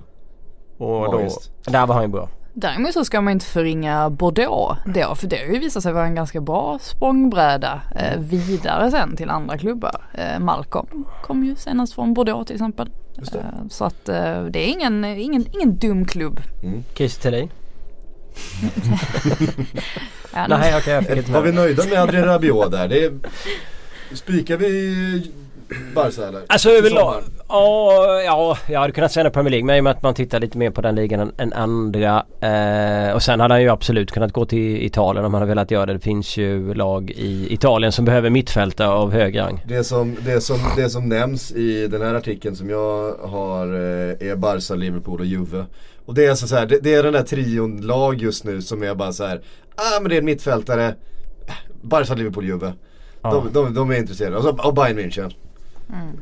[0.78, 1.50] Och då, Magiskt.
[1.66, 2.28] där var han ju bra.
[2.56, 6.06] Däremot så ska man inte förringa Bordeaux då, för det har ju visat sig vara
[6.06, 10.04] en ganska bra språngbräda eh, vidare sen till andra klubbar.
[10.14, 12.90] Eh, Malcolm kom ju senast från Bordeaux till exempel.
[13.18, 13.38] Just det.
[13.38, 16.40] Eh, så att eh, det är ingen, ingen, ingen dum klubb.
[16.94, 17.50] Christer Thelin?
[20.36, 22.88] Ja, Nej okej jag fick inte Var vi nöjda med Adrien Rabiot där?
[22.88, 23.12] Det är,
[24.12, 25.32] spikar vi
[25.94, 26.42] Barca eller?
[26.46, 30.02] Alltså överlag, ja, ja, jag hade kunnat säga Premier League men i och med att
[30.02, 32.24] man tittar lite mer på den ligan än, än andra.
[32.40, 35.70] Eh, och sen hade han ju absolut kunnat gå till Italien om han hade velat
[35.70, 35.92] göra det.
[35.92, 39.64] Det finns ju lag i Italien som behöver mittfältare av hög rang.
[39.68, 44.30] Det som, det, som, det som nämns i den här artikeln som jag har eh,
[44.30, 45.64] är Barca, Liverpool och Juve.
[46.06, 48.62] Och det är alltså så här, det, det är den där trion lag just nu
[48.62, 49.40] som är bara så här.
[49.74, 50.94] ah men det är en mittfältare,
[51.82, 52.72] Barca, Liverpool, Juve.
[53.22, 54.36] De, de, de är intresserade.
[54.36, 55.32] Och, så, och Bayern München.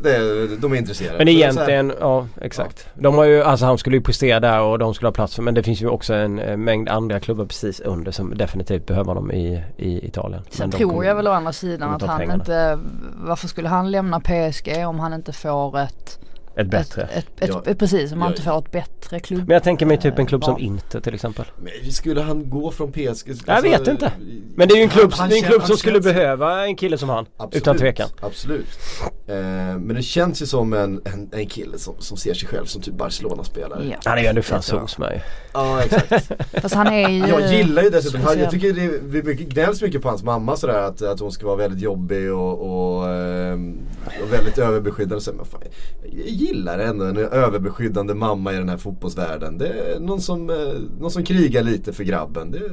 [0.03, 1.19] Det, är- de är intresserade.
[1.19, 2.87] Men det egentligen, ja exakt.
[2.95, 5.43] De har ju, alltså han skulle ju prestera där och de skulle ha plats för
[5.43, 9.09] men det finns ju också en eh, mängd andra klubbar precis under som definitivt behöver
[9.09, 10.43] honom i, i Italien.
[10.51, 12.35] Sen Men tror kommer- jag väl å andra sidan att han pengarna.
[12.43, 12.79] inte,
[13.15, 16.19] varför skulle han lämna PSG om han inte får ett,
[16.57, 17.03] Ett bättre.
[17.03, 17.75] ett, ett, ett, Ja.
[17.79, 18.33] precis, om han Ja.
[18.33, 19.41] inte får ett bättre klubb.
[19.49, 20.63] Men jag tänker mig typ en klubb som val.
[20.63, 21.45] Inter till exempel.
[21.59, 23.05] Men skulle han gå från PSG?
[23.31, 24.13] Alltså, Jag vet inte.
[24.57, 26.67] Men det är ju en klubb, han är en klubb han som skulle känns- behöva
[26.67, 27.27] en kille som han.
[27.37, 28.09] Absolut, Utan tvekan.
[28.21, 28.67] Absolut.
[29.27, 29.35] Eh,
[29.79, 32.83] men det känns ju som en, en, en kille som, som ser sig själv som
[32.83, 33.85] typ Barcelona-spelare.
[33.91, 33.97] Ja.
[34.05, 35.21] Han är ju ändå fransos med ju.
[35.55, 36.33] Ja exakt.
[36.63, 40.03] Fast han är ju Jag gillar ju dessutom, han, jag tycker det mycket, gnälls mycket
[40.03, 42.59] på hans mamma sådär att, att hon ska vara väldigt jobbig och,
[42.99, 43.79] och, ehm,
[44.25, 45.21] och väldigt överbeskyddande.
[45.21, 45.61] Så, men fan,
[46.03, 49.59] jag gillar ändå en överbeskyddande mamma i den här fotbollsvärlden.
[49.59, 50.57] Det är någon som, eh,
[51.01, 52.51] någon som krigar lite för grabben.
[52.51, 52.65] Det, eh,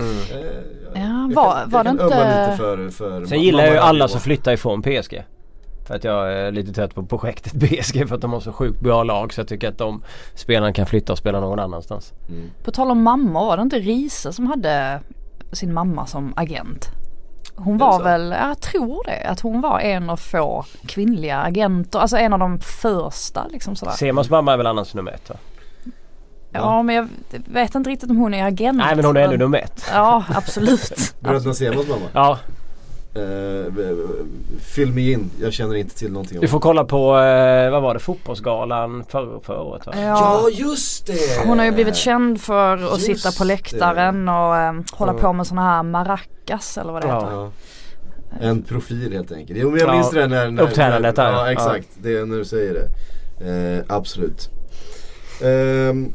[0.00, 3.42] jag- Ja, jag var- kan, var jag kan det ömma inte- lite för, för Sen
[3.42, 5.24] gillar jag ju alla som flyttar ifrån PSG.
[5.86, 8.80] För att jag är lite trött på projektet PSG för att de har så sjukt
[8.80, 10.02] bra lag så jag tycker att de
[10.34, 12.12] spelarna kan flytta och spela någon annanstans.
[12.64, 15.00] På tal om mamma, var det inte Risa som hade
[15.52, 16.90] sin mamma som agent?
[17.58, 18.04] Hon var så?
[18.04, 22.38] väl, jag tror det, att hon var en av få kvinnliga agenter, alltså en av
[22.38, 23.92] de första liksom sådär.
[23.92, 25.36] Semans mamma är väl annars nummer ett va?
[26.52, 28.78] Ja men jag vet inte riktigt om hon är agent.
[28.78, 29.86] Nej men hon är ändå nummer ett.
[29.92, 31.14] Ja absolut.
[31.20, 32.06] Bröderna Semas mamma.
[32.12, 32.38] Ja,
[33.18, 33.72] Eh,
[34.60, 37.82] Fyll mig in, jag känner inte till någonting om du får kolla på, eh, vad
[37.82, 39.92] var det, fotbollsgalan förra, förra året va?
[39.96, 41.46] Ja, just det!
[41.46, 45.18] hon har ju blivit känd för att Just sitta på läktaren och eh, hålla Ja.
[45.18, 47.20] på med sådana här maracas eller vad det Ja.
[47.20, 47.32] heter.
[47.32, 47.50] Ja.
[48.40, 49.58] En profil helt enkelt.
[49.62, 51.32] Jo men jag Ja, minns det när, när uppträdandet när, där.
[51.32, 52.88] Ja exakt, det är när du säger det.
[53.50, 54.50] Eh, absolut.
[55.42, 56.12] Um,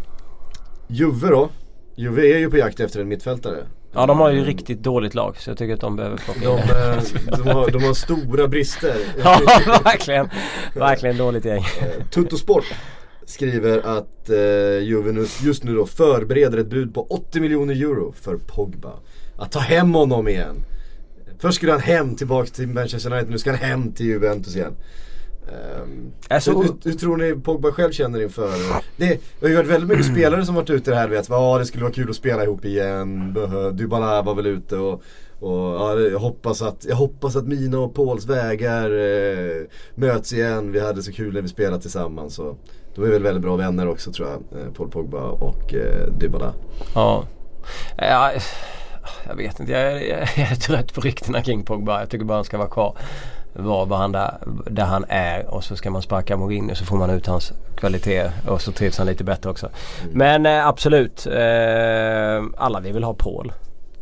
[0.88, 1.50] Juve då?
[1.96, 3.58] Juve är ju på jakt efter en mittfältare.
[3.96, 6.58] Ja de har ju riktigt dåligt lag så jag tycker att de behöver plocka De,
[6.58, 7.04] eh,
[7.38, 8.96] de, har, de har stora brister.
[9.24, 9.42] Ja
[9.84, 10.30] verkligen,
[10.76, 11.64] verkligen dåligt gäng.
[11.82, 12.66] Eh, Tuttosport
[13.26, 14.38] skriver att eh,
[14.84, 18.92] Juve nu, just nu då förbereder ett bud på 80 miljoner euro för Pogba.
[19.38, 20.56] Att ta hem honom igen.
[21.40, 24.76] Först skulle han hem tillbaks till Manchester United, nu ska han hem till Juventus igen.
[25.48, 28.50] Ehm, Alltså- hur, hur, hur tror ni Pogba själv känner inför
[28.98, 29.20] det?
[29.40, 31.66] Det har ju varit väldigt mycket spelare som varit ute det här vet, ja det
[31.66, 33.38] skulle vara kul att spela ihop igen,
[33.74, 35.02] Dybala var väl ute och,
[35.40, 39.62] och ja, jag, hoppas att, jag hoppas att mina och Pauls vägar eh,
[39.96, 42.40] möts igen, vi hade så kul när vi spelade tillsammans.
[42.40, 42.58] Och,
[42.96, 46.54] de är väl väldigt bra vänner också tror jag, eh, Paul Pogba och eh, Dybala.
[46.96, 47.28] Ja.
[47.98, 48.32] ja.
[49.28, 52.00] Jag vet inte, jag är, jag är trött på ryktena kring Pogba.
[52.00, 52.98] Jag tycker bara han ska vara kvar.
[53.54, 54.38] Vara vad han där,
[54.70, 58.32] där han är och så ska man sparka Mourinho så får man ut hans kvalitet
[58.48, 59.70] och så trivs han lite bättre också.
[60.12, 63.54] Men eh, absolut, eh, alla vill väl ha Paul.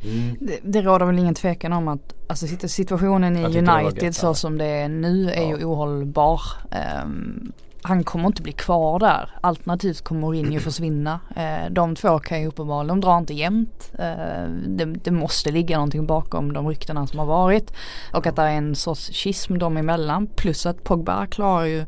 [0.03, 0.37] Mm.
[0.39, 4.25] Det, det råder väl ingen tvekan om att alltså, situ- situationen i var United så
[4.25, 4.33] ja.
[4.33, 6.41] som det är nu är ju ohållbar.
[6.71, 7.51] Ehm,
[7.83, 9.29] han kommer inte bli kvar där.
[9.41, 11.19] Alternativt kommer Mourinho försvinna.
[11.35, 13.91] Eh, de två kan ju uppenbarligen, de drar inte jämnt.
[13.99, 17.73] Eh, det, det måste ligga någonting bakom de ryktena som har varit.
[18.13, 20.27] Och att det är en sorts schism dem emellan.
[20.27, 21.85] Plus att Pogba klarar ju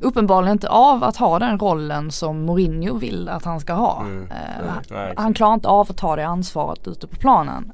[0.00, 4.00] uppenbarligen inte av att ha den rollen som Mourinho vill att han ska ha.
[4.00, 4.30] Mm.
[4.30, 5.18] Eh, exakt.
[5.20, 7.72] han klarar inte av att ta det ansvaret ute på planen.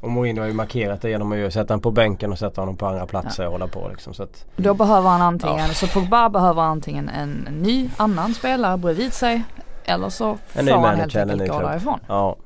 [0.00, 2.76] Och Mourinho har ju markerat det genom att sätta honom på bänken och sätta honom
[2.76, 4.14] på andra platser och hålla på liksom.
[4.14, 7.30] Så att, Då behöver han antingen, så Pogba behöver antingen en
[7.62, 9.42] ny annan spelare bredvid sig
[9.84, 11.98] eller så En får han helt enkelt gå därifrån.
[12.08, 12.36] ja.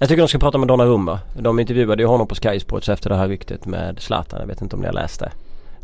[0.00, 1.18] Jag tycker de ska prata med Donnarumma.
[1.38, 4.40] De intervjuade ju honom på Sky Sports efter det här ryktet med Zlatan.
[4.40, 5.32] Jag vet inte om ni har läst det.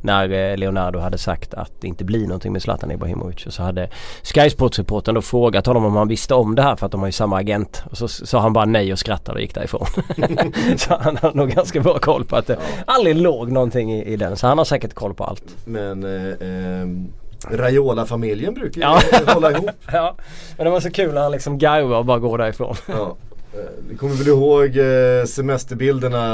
[0.00, 3.46] När eh, Leonardo hade sagt att det inte blir någonting med Zlatan Ibrahimovic.
[3.46, 3.88] Och så hade
[4.22, 7.08] Sky Sports-reportern då frågat honom om han visste om det här för att de har
[7.08, 7.82] ju samma agent.
[7.90, 9.86] Och så sa han bara nej och skrattade och gick därifrån.
[10.76, 14.16] så han har nog ganska bra koll på att det aldrig låg någonting i, i
[14.16, 14.36] den.
[14.36, 15.44] Så han har säkert koll på allt.
[15.64, 17.08] Men eh, ehm,
[17.50, 19.00] Raiola-familjen brukar ju Ja.
[19.34, 19.70] hålla ihop.
[19.92, 20.14] Ja,
[20.56, 22.74] men det var så kul när han liksom garvade och bara går därifrån.
[22.88, 23.16] Ja.
[23.54, 26.24] Eh, Ni kommer väl ihåg eh, semesterbilderna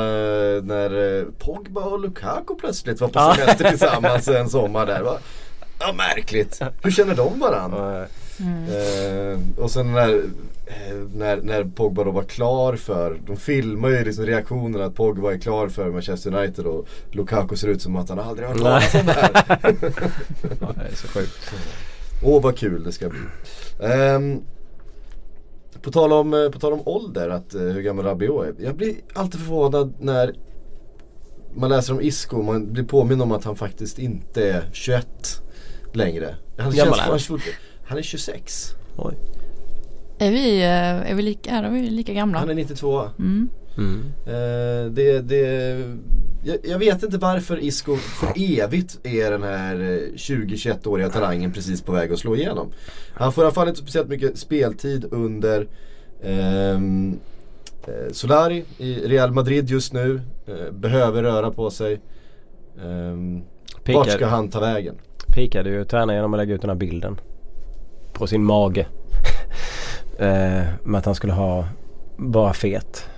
[0.57, 5.03] eh, när eh, Pogba och Lukaku plötsligt var på semester tillsammans en sommar där.
[5.03, 5.19] Va?
[5.79, 6.61] Ja, märkligt.
[6.83, 8.07] Hur känner de varandra?
[8.39, 10.15] Eh, och sen när,
[10.67, 15.33] eh, när, när Pogba då var klar för, de filmar ju liksom reaktionerna att Pogba
[15.33, 18.63] är klar för Manchester United och Lukaku ser ut som att han aldrig har hört
[18.63, 19.57] talas om det här.
[20.61, 21.51] Ja, det är så sjukt.
[22.23, 23.21] Åh vad kul det ska bli.
[23.83, 24.43] Ehm,
[25.83, 28.55] på, tal om, eh, på tal om ålder, att, eh, hur gammal Rabiot är.
[28.65, 30.35] Jag blir alltid förvånad när
[31.55, 35.43] man läser om Isco och man blir påminn om att han faktiskt inte är 21
[35.93, 36.35] längre.
[36.59, 37.41] Han, känns, är
[37.85, 38.75] han är 26.
[38.97, 39.15] Oj.
[40.19, 42.39] Är vi, eh, är vi lika, är vi lika gamla?
[42.39, 43.11] Han är 92.
[43.19, 43.49] Mm.
[43.79, 44.13] Mm.
[44.27, 45.77] Eh, det, det,
[46.45, 51.83] jag, jag vet inte varför Isco för evigt är den här eh, 20-21-åriga talangen precis
[51.83, 52.73] på väg att slå igenom.
[53.15, 55.67] Han får i alla fall inte speciellt mycket speltid under
[56.23, 57.19] ehm,
[57.87, 60.21] eh, Solari i Real Madrid just nu.
[60.47, 62.01] Eh, behöver röra på sig.
[62.85, 63.43] Um,
[63.87, 64.95] vart ska han ta vägen?
[65.37, 67.21] pikade ju tränaren genom att lägga ut den här bilden.
[68.13, 68.87] På sin mage.
[70.19, 71.69] eh, med att han skulle ha
[72.17, 73.09] bara fet.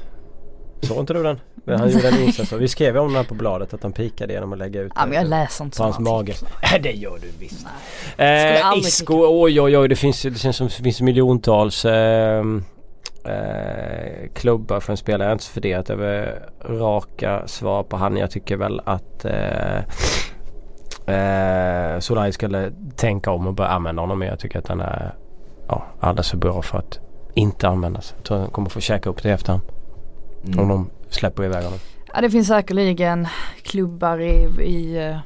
[0.80, 1.40] Såg inte du den?
[1.54, 2.52] Men han gjorde en insats.
[2.52, 5.06] Vi skrev om den här på bladet att han pikade genom att lägga ut Ja
[5.06, 6.34] men jag läser inte på hans mage.
[6.72, 7.66] Nej det gör du visst.
[8.12, 9.14] Skulle Eh, Isco,
[9.44, 12.44] oj oj oj det finns det känns som det finns miljontals eh,
[13.24, 15.22] eh, klubbar för en spelare.
[15.22, 18.16] Jag har inte funderat över raka svar på han.
[18.16, 19.78] Jag tycker väl att eh,
[21.14, 24.26] eh, Solari skulle tänka om och börja använda honom mer.
[24.26, 25.14] Jag tycker att han är
[25.68, 26.98] ja, alldeles för bra för att
[27.34, 28.14] inte användas.
[28.16, 29.62] Jag tror han kommer få käka upp det i efterhand.
[30.44, 30.58] Mm.
[30.58, 31.78] Om de släpper iväg honom.
[32.14, 33.28] Ja det finns säkerligen
[33.62, 35.18] klubbar i, i eh,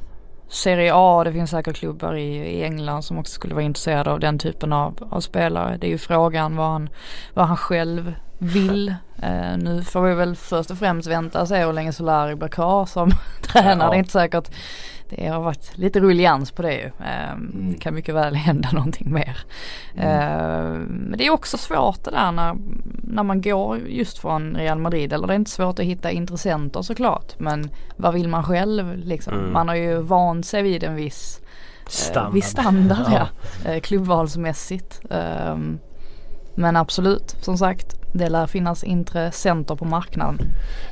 [0.48, 4.20] Serie A, det finns säkert klubbar i, i England som också skulle vara intresserade av
[4.20, 5.76] den typen av, av spelare.
[5.80, 6.88] Det är ju frågan vad han,
[7.34, 8.94] vad han själv vill.
[9.22, 12.48] Eh, nu får vi väl först och främst vänta och se hur länge Solari blir
[12.48, 13.10] kvar som
[13.42, 13.86] tränare.
[13.86, 13.90] Ja.
[13.90, 14.50] Det är inte säkert.
[15.16, 16.86] Det har varit lite ruljans på det ju.
[16.86, 19.38] Eh, Det kan mycket väl hända någonting mer.
[19.94, 22.56] Eh, men det är också svårt det där när,
[23.02, 25.12] när man går just från Real Madrid.
[25.12, 27.38] Eller det är inte svårt att hitta intressenter såklart.
[27.38, 29.34] Men vad vill man själv liksom?
[29.34, 29.52] Mm.
[29.52, 31.40] Man har ju vant sig vid en viss
[31.86, 32.28] Standard.
[32.28, 33.28] Eh, viss standard Ja.
[33.64, 33.70] ja.
[33.70, 35.00] Eh, klubbvalsmässigt.
[35.10, 35.78] Ehm,
[36.54, 37.86] men absolut, som sagt.
[38.14, 40.38] Det lär finnas intressenter på marknaden.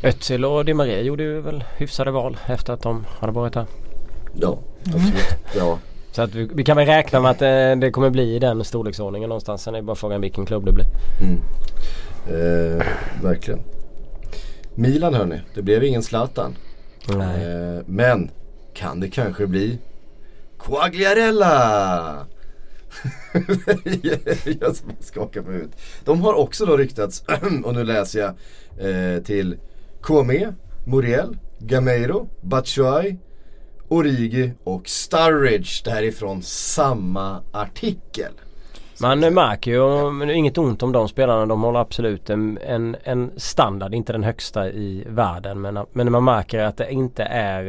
[0.03, 3.67] Özil och Di Maria gjorde ju väl hyfsade val efter att de hade varit där.
[4.35, 5.37] Ja, absolut.
[5.57, 5.79] Ja.
[6.13, 8.65] Så att vi, vi kan väl räkna med att eh, det kommer bli i den
[8.65, 9.63] storleksordningen någonstans.
[9.63, 10.87] Sen är det bara frågan vilken klubb det blir.
[11.21, 11.41] Mm.
[12.27, 12.87] Eh,
[13.23, 13.61] verkligen.
[14.75, 16.57] Milan hörni, det blev ingen Zlatan.
[17.09, 18.31] Eh, men
[18.75, 19.79] kan det kanske bli
[20.59, 22.27] Quagliarella?
[24.61, 25.77] jag som skakar på huvudet.
[26.05, 27.25] De har också då ryktats,
[27.65, 28.31] och nu läser jag,
[28.89, 29.57] eh, till
[30.01, 33.17] Kome, Muriel, Gameiro, Batshuay,
[33.91, 35.83] Origi och Sturridge.
[35.85, 38.33] Det här är från samma artikel.
[39.01, 41.47] Man märker ju, inget ont om de spelarna.
[41.47, 45.61] De håller absolut en, en, en standard, inte den högsta i världen.
[45.61, 47.65] Men, men man märker att det inte är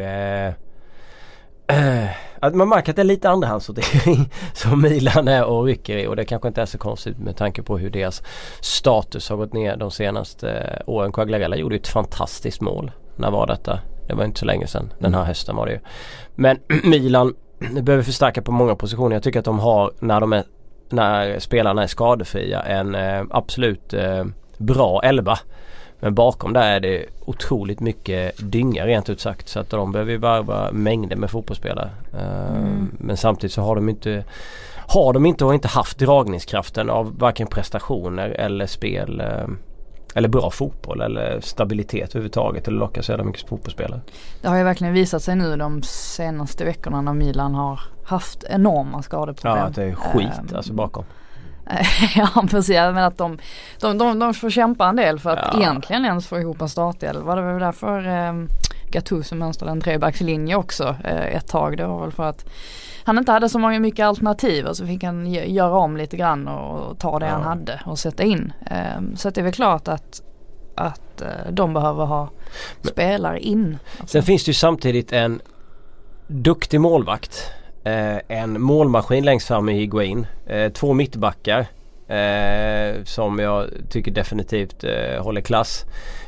[0.47, 0.53] eh,
[1.77, 6.07] eh att man märker att det är lite andrahandssortering som Milan är och rycker i
[6.07, 8.23] och det kanske inte är så konstigt med tanke på hur deras
[8.62, 11.12] status har gått ner de senaste eh, åren.
[11.12, 12.91] Quagliarella gjorde ju ett fantastiskt mål.
[13.15, 13.79] När var detta?
[14.12, 14.93] Det var inte så länge sedan.
[15.00, 15.80] Den här hösten var det ju.
[16.36, 17.34] Men Milan
[17.82, 19.15] behöver förstärka på många positioner.
[19.15, 20.43] Jag tycker att de har när de är
[20.89, 24.26] när spelarna är skadefria en eh, absolut eh,
[24.58, 25.39] bra elva.
[26.00, 29.50] Men bakom där är det otroligt mycket dynga rent ut sagt.
[29.50, 31.89] Så att de behöver ju varva mängder med fotbollsspelare.
[32.13, 32.97] Eh, Mm.
[33.00, 34.24] Men samtidigt så har de inte
[34.88, 39.47] har de inte och inte haft dragningskraften av varken prestationer eller spel eh,
[40.15, 44.02] eller bra fotboll eller stabilitet överhuvudtaget eller locka så jävla mycket fotbollsspelare.
[44.41, 49.02] Det har ju verkligen visat sig nu de senaste veckorna när Milan har haft enorma
[49.02, 49.58] skadeproblem.
[49.58, 51.04] Ja att det är skit Ehm, alltså bakom.
[52.15, 53.38] ja precis, men att de,
[53.82, 55.60] de, de, de får kämpa en del för att Ja.
[55.60, 57.36] egentligen ens få ihop en startelva.
[57.36, 58.34] Det var därför eh,
[58.91, 61.77] Gattuso mönstrade en trebackslinje också eh, ett tag.
[61.77, 62.45] Det var väl för att
[63.04, 66.17] han inte hade så många mycket alternativ och så fick han gö- göra om lite
[66.17, 67.47] grann och, ta det han Ja.
[67.47, 68.54] hade och sätta in.
[68.71, 70.21] Eh, så det är väl klart att,
[70.75, 72.30] att eh, de behöver ha
[72.84, 73.77] spelare in.
[74.06, 75.41] Sen finns det ju samtidigt en
[76.27, 77.51] duktig målvakt.
[77.84, 80.27] Eh, en målmaskin längst fram i Higuain.
[80.73, 81.65] Två mittbackar.
[83.06, 84.84] Som jag tycker definitivt
[85.19, 85.86] håller klass.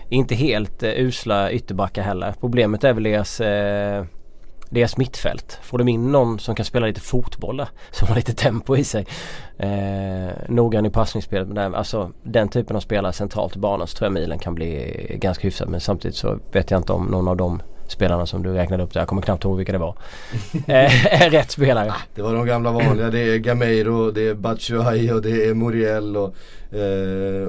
[0.09, 2.33] Inte helt eh, usla ytterbackar heller.
[2.39, 4.05] Problemet är väl deras, eh,
[4.69, 5.59] deras mittfält.
[5.63, 7.67] Får de in någon som kan spela lite fotboll där.
[7.91, 9.05] Som har lite tempo i sig.
[9.57, 11.47] Eh, noggrann i passningsspelet.
[11.47, 14.55] Men där, alltså, den typen av spelare centralt i banan så tror jag Milan kan
[14.55, 15.69] bli ganska hyfsad.
[15.69, 18.93] Men samtidigt så vet jag inte om någon av dem spelarna som du räknade upp
[18.93, 19.95] där, jag kommer knappt ihåg vilka det var.
[20.67, 21.93] eh, är rätt spelare.
[22.15, 26.17] Det var de gamla vanliga, det är Gameiro, det är Batshuayi och det är Muriel
[26.17, 26.35] och
[26.71, 26.79] eh,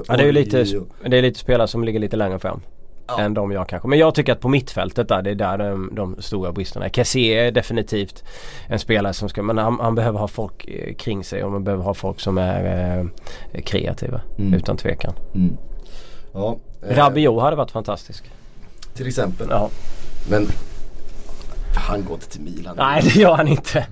[0.09, 2.61] Ja, det är ju lite, och- det är lite spelare som ligger lite längre fram.
[3.07, 3.21] Ja.
[3.21, 3.89] Än de jag kanske.
[3.89, 6.91] Men jag tycker att på mittfältet där, det är där de, de stora bristerna är.
[6.91, 8.25] Kessie är definitivt
[8.69, 11.65] en spelare som ska, men han, han behöver ha folk eh, kring sig och man
[11.65, 12.99] behöver ha folk som är
[13.53, 14.21] eh, kreativa.
[14.39, 14.55] Mm.
[14.55, 15.13] Utan tvekan.
[15.35, 15.57] Mm.
[16.33, 16.57] Ja,
[16.89, 18.25] eh, Rabiot hade varit fantastisk.
[18.95, 19.47] Till exempel.
[19.51, 19.71] Ja.
[20.31, 20.49] Men
[21.77, 22.77] han går inte till Milan.
[22.77, 23.87] Nej det gör han inte.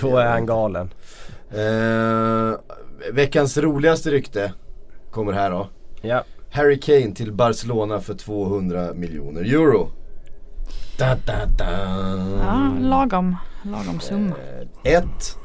[0.00, 0.90] Då är han galen.
[1.50, 2.58] Eh,
[3.12, 4.52] veckans roligaste rykte
[5.10, 5.68] kommer här då.
[6.02, 6.24] Ja.
[6.52, 9.90] Harry Kane till Barcelona för 200 miljoner euro.
[10.98, 11.70] Da, da, da.
[12.46, 14.34] Ja, lagom, lagom summa.
[14.84, 15.36] Eh, Ett.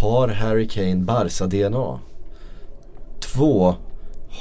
[0.00, 2.00] Har Harry Kane Barca-DNA?
[3.20, 3.74] Två.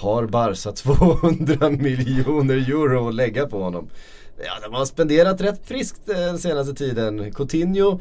[0.02, 3.90] Har Barca 200 miljoner euro att lägga på honom?
[4.38, 7.32] Ja, de har spenderat rätt friskt eh, den senaste tiden.
[7.34, 8.00] Coutinho,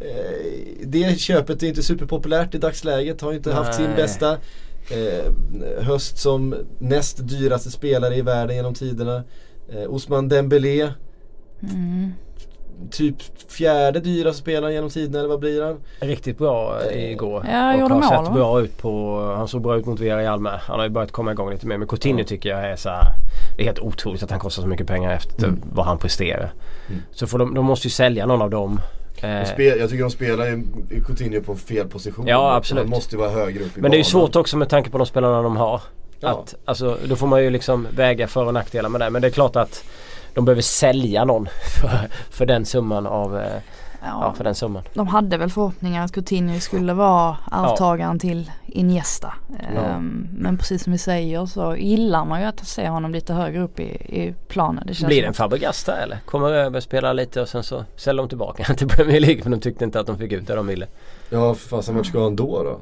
[0.00, 3.20] eh, det köpet är inte superpopulärt i dagsläget.
[3.20, 3.96] Har inte haft sin Nej.
[3.96, 4.32] bästa
[4.90, 5.32] eh,
[5.84, 9.24] höst som näst dyraste spelare i världen genom tiderna.
[9.68, 10.92] Eh, Osman Dembélé,
[11.72, 12.12] Mm.
[12.90, 13.16] Typ
[13.52, 15.76] fjärde dyraste spelaren genom tiderna eller vad blir han?
[16.00, 17.46] Riktigt bra eh, igår.
[17.52, 18.30] Ja, och gjorde har mål, sett va?
[18.34, 20.58] bra ut på, han såg bra ut mot Villarreal med.
[20.62, 21.78] Han har ju börjat komma igång lite mer.
[21.78, 22.24] Men Coutinho Ja.
[22.26, 23.04] tycker jag är så här,
[23.56, 25.60] Det är helt otroligt att han kostar så mycket pengar efter Mm.
[25.72, 26.52] vad han presterar.
[26.88, 27.02] Mm.
[27.12, 28.80] Så får de, de måste ju sälja någon av dem.
[29.20, 30.62] De Eh, spel, jag tycker de spelar ju
[31.06, 32.26] Coutinho på fel position.
[32.26, 32.82] Ja, absolut.
[32.82, 34.90] Han måste ju vara högre upp i men det är ju svårt också med tanke
[34.90, 35.80] på de spelarna de har.
[36.20, 36.28] Ja.
[36.28, 39.10] Att, alltså, då får man ju liksom väga för och nackdelar med det.
[39.10, 39.84] Men det är klart att
[40.34, 41.48] de behöver sälja någon
[41.80, 43.42] för, för den summan av, eh,
[44.02, 44.82] ja, Ja, för den summan.
[44.94, 49.34] de hade väl förhoppningar att Coutinho skulle vara arvtagaren till Iniesta.
[49.74, 49.80] Ja.
[49.80, 53.60] Ehm, Men precis som vi säger så gillar man ju att se honom lite högre
[53.62, 53.84] upp i,
[54.20, 54.84] i planen.
[54.86, 56.18] Det känns Blir det en Fabregas där eller?
[56.24, 59.60] Kommer över, spela lite och sen så säljer de tillbaka till Premier League för de
[59.60, 60.86] tyckte inte att de fick ut det de ville.
[61.30, 62.78] Ja, för fasen vart ska han då då?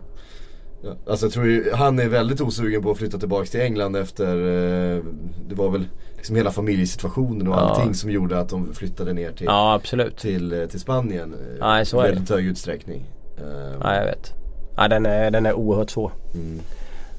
[0.85, 3.97] Ja, alltså jag tror ju, han är väldigt osugen på att flytta tillbaka till England
[3.97, 5.03] efter, eh,
[5.49, 5.85] det var väl
[6.23, 7.61] liksom hela familjesituationen och Ja.
[7.61, 9.81] allting som gjorde att de flyttade ner till, Ja
[10.17, 11.33] till, eh, till Spanien.
[11.35, 12.09] eh, Nej, så är det.
[12.09, 13.05] väldigt hög utsträckning.
[13.39, 14.33] Eh, Ja jag vet.
[14.77, 16.13] Ja den är, den är oerhört svår.
[16.35, 16.61] mm.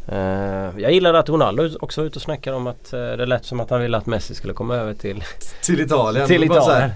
[0.07, 3.45] Eh, jag gillade att Ronaldo också var ute och snackade om att uh, det lät
[3.45, 5.23] som att han ville att Messi skulle komma över till,
[5.63, 6.27] Till Italien.
[6.27, 6.91] till så här, Italien.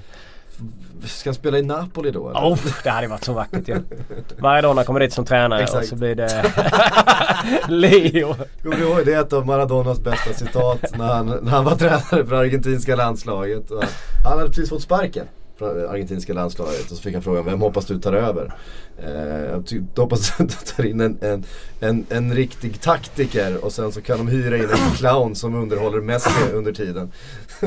[1.06, 2.40] Ska han spela i Napoli då eller?
[2.40, 3.82] Oh, det hade varit så vackert ju.
[4.38, 5.88] Maradona kommer dit som tränare och Exakt.
[5.88, 6.44] så blir det
[7.68, 8.36] Leo.
[8.64, 9.06] Kommer du ihåg?
[9.06, 12.96] Det är ett av Maradonas bästa citat när han, när han var tränare för argentinska
[12.96, 13.72] landslaget.
[13.72, 13.84] Och
[14.24, 15.26] han, hade precis fått sparken
[15.66, 18.54] argentinska landslaget och så fick han frågan vem hoppas du tar över?
[18.98, 19.62] Eh,
[19.96, 21.44] jag hoppas att du tar in en, en,
[21.80, 26.02] en, en riktig taktiker och sen så kan de hyra in en clown som underhåller
[26.02, 27.12] Messi under tiden.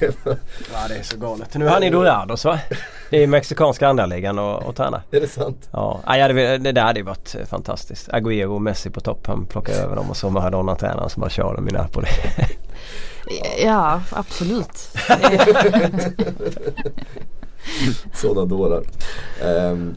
[0.00, 0.36] det var,
[0.72, 1.54] Ja det är så galet.
[1.54, 2.58] Nu är han i Dorados va?
[3.10, 5.02] I mexikanska andra ligan och, och tränar.
[5.10, 5.68] är det sant?
[5.70, 8.08] Ja, ja, hade, det där hade ju varit fantastiskt.
[8.08, 9.26] Agüero och Messi på topp.
[9.26, 12.08] Han plockar över dem och så Maradona tränaren som bara kör dem i Napoli.
[13.64, 14.88] Ja, absolut.
[18.14, 18.82] Sådana dårar.
[19.44, 19.94] Um,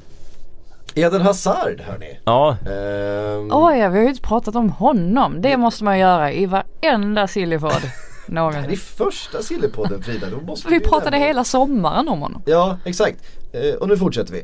[0.95, 2.19] Eden Hazard hörni.
[2.25, 5.41] Ja, Um, Oj, ja, vi har ju inte pratat om honom.
[5.41, 7.71] Det måste man göra i varenda sillypodd.
[8.27, 8.77] Det här är någonsin.
[8.77, 12.41] första Sillypodden Frida, då måste Vi ju pratade hela sommaren om honom.
[12.45, 13.17] Ja, exakt.
[13.53, 14.43] Eh, och nu fortsätter vi.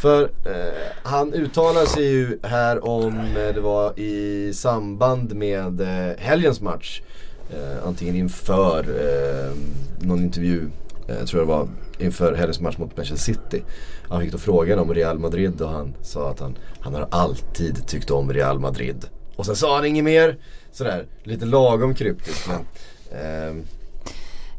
[0.00, 0.28] För eh,
[1.02, 7.02] han uttalar sig ju här om, eh, det var i samband med eh, helgens match.
[7.50, 9.52] Eh, antingen inför eh,
[10.06, 10.68] någon intervju,
[11.08, 11.68] eh, tror jag det var,
[11.98, 13.62] inför helgens match mot Manchester City.
[14.08, 17.86] Han fick då frågan om Real Madrid och han sa att han, han har alltid
[17.86, 19.06] tyckt om Real Madrid.
[19.36, 20.36] Och sen sa han inget mer,
[20.72, 22.66] sådär, lite lagom kryptiskt men
[23.14, 23.54] Eh,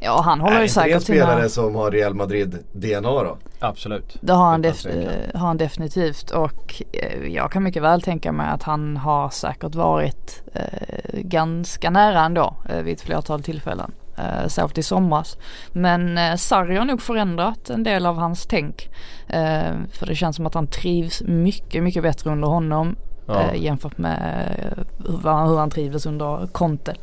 [0.05, 1.25] Ja han håller är ju inte det en säkert sina...
[1.25, 3.37] spelare som har Real Madrid DNA då?
[3.59, 4.17] Absolut.
[4.21, 4.87] Det har han, def-
[5.33, 9.29] eh, har han definitivt och eh, jag kan mycket väl tänka mig att han har
[9.29, 13.91] säkert varit eh, ganska nära ändå eh, vid ett flertal tillfällen.
[14.17, 15.37] Eh, särskilt i somras.
[15.71, 18.89] Men eh, Sarri har nog förändrat en del av hans tänk.
[19.27, 22.95] Eh, för det känns som att han trivs mycket, mycket bättre under honom
[23.27, 23.41] Ja.
[23.41, 24.83] eh, jämfört med eh,
[25.23, 26.93] hur, han- hur han trivdes under Conte.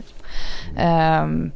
[0.75, 1.53] Men-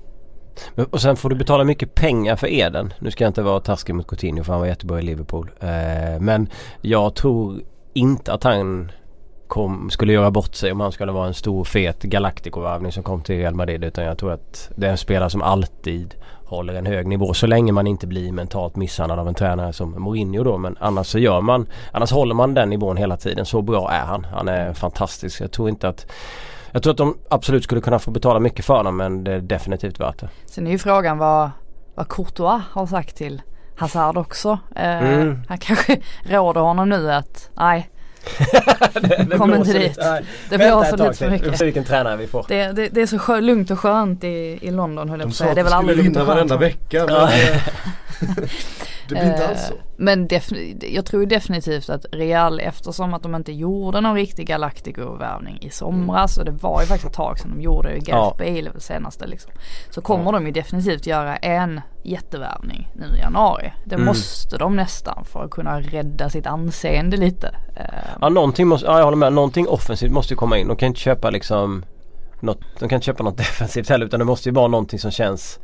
[0.90, 2.92] och sen får du betala mycket pengar för Eden.
[2.98, 5.50] Nu ska jag inte vara taskig mot Coutinho för han var jättebra i Liverpool.
[5.60, 6.48] Eh, men
[6.80, 7.60] jag tror
[7.92, 8.92] inte att han
[9.46, 13.22] kom, skulle göra bort sig om han skulle vara en stor fet Galactico-värvning som kom
[13.22, 13.84] till Real Madrid.
[13.84, 17.46] Utan jag tror att det är en spelare som alltid håller en hög nivå så
[17.46, 20.58] länge man inte blir mentalt misshandlad av en tränare som Mourinho då.
[20.58, 23.46] Men annars så gör man, annars håller man den nivån hela tiden.
[23.46, 24.24] Så bra är han.
[24.24, 25.40] Han är fantastisk.
[25.40, 26.06] Jag tror inte att
[26.76, 29.40] jag tror att de absolut skulle kunna få betala mycket för honom men det är
[29.40, 30.28] definitivt värt det.
[30.46, 31.50] Sen är ju frågan vad,
[31.94, 33.42] vad Courtois har sagt till
[33.76, 34.58] Hazard också.
[34.76, 35.42] Eh, Mm.
[35.48, 37.90] Han kanske råder honom nu att nej,
[39.38, 39.98] Kom inte dit.
[40.50, 41.60] det blåser lite för Vi får mycket.
[41.60, 42.44] vilken tränare vi får.
[42.48, 45.28] Det, det, det är så skö, lugnt och skönt i, i London höll jag på
[45.28, 45.50] De att sa säga.
[45.50, 46.36] att Det är de väl skulle aldrig lugnt vinna och skönt.
[46.36, 46.60] varenda va?
[46.60, 47.32] vecka men Ja.
[47.32, 47.62] eh,
[49.08, 49.74] det blir inte alls så.
[49.74, 50.28] Eh, Men
[50.80, 56.38] jag tror definitivt att Real eftersom att de inte gjorde någon riktig Galactico-värvning i somras
[56.38, 58.34] och det var ju faktiskt ett tag sedan de gjorde det, Gareth Ja.
[58.38, 59.52] Bale senaste liksom.
[59.90, 63.72] Så kommer de ju definitivt göra en jättevärvning nu i januari.
[63.84, 64.06] Det Mm.
[64.06, 67.48] måste de nästan för att kunna rädda sitt anseende lite.
[67.76, 67.84] Eh,
[68.20, 69.32] Ja någonting måste, ja jag håller med.
[69.32, 70.68] Någonting offensivt måste ju komma in.
[70.68, 71.84] De kan inte köpa liksom
[72.40, 75.10] något, De kan inte köpa något defensivt heller utan det måste ju vara någonting som
[75.10, 75.58] känns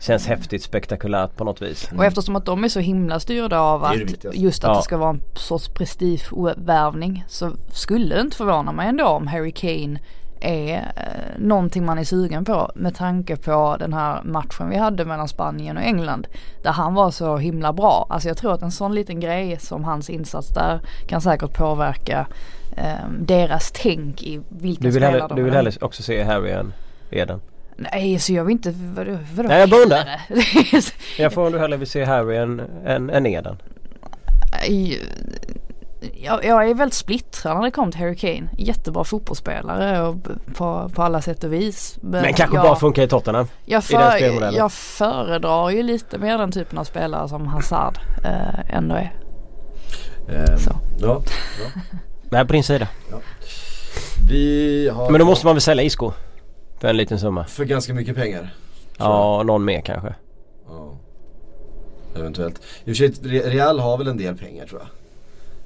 [0.00, 1.90] Känns häftigt, spektakulärt på något vis.
[1.96, 3.96] Och eftersom att de är så himla styrda av att
[4.32, 4.76] just att Ja.
[4.76, 9.52] det ska vara en sorts prestigevärvning så skulle det inte förvåna mig ändå om Harry
[9.52, 9.98] Kane
[10.40, 15.04] är eh, någonting man är sugen på med tanke på den här matchen vi hade
[15.04, 16.26] mellan Spanien och England.
[16.62, 18.06] Där han var så himla bra.
[18.10, 22.26] Alltså jag tror att en sån liten grej som hans insats där kan säkert påverka
[22.76, 26.22] eh, deras tänk i vilken Du vill, spelare hellre, de du vill hellre också se
[26.22, 26.72] Harry än
[27.10, 27.40] Eden?
[27.80, 30.20] Nej så jag vill inte, vadå, vadå Nej, jag bara undrar.
[31.18, 33.56] Jag får om du hellre vill se Harry än, än, än Eden.
[36.12, 38.50] Jag, jag är väldigt splittrad när det kommer till Harry Kane.
[38.58, 40.16] Jättebra fotbollsspelare och
[40.54, 41.98] på, på alla sätt och vis.
[42.00, 43.46] Men kanske jag, bara funkar i Tottenham.
[43.64, 44.54] jag, i den för, spelmodellen.
[44.54, 49.12] jag föredrar ju lite mer den typen av spelare som Hazard eh, ändå är.
[50.28, 50.70] Ehm, Så.
[50.98, 51.22] Ja,
[52.30, 52.88] Nej på din sida.
[54.28, 56.12] vi har Men då måste man väl sälja Isco?
[56.80, 57.44] För en liten summa.
[57.44, 58.54] för ganska mycket pengar.
[58.98, 60.14] Ja, någon mer kanske.
[60.68, 60.92] Ja.
[62.16, 62.58] Eventuellt.
[62.58, 64.88] I och för sig, Re- Real har väl en del pengar tror jag.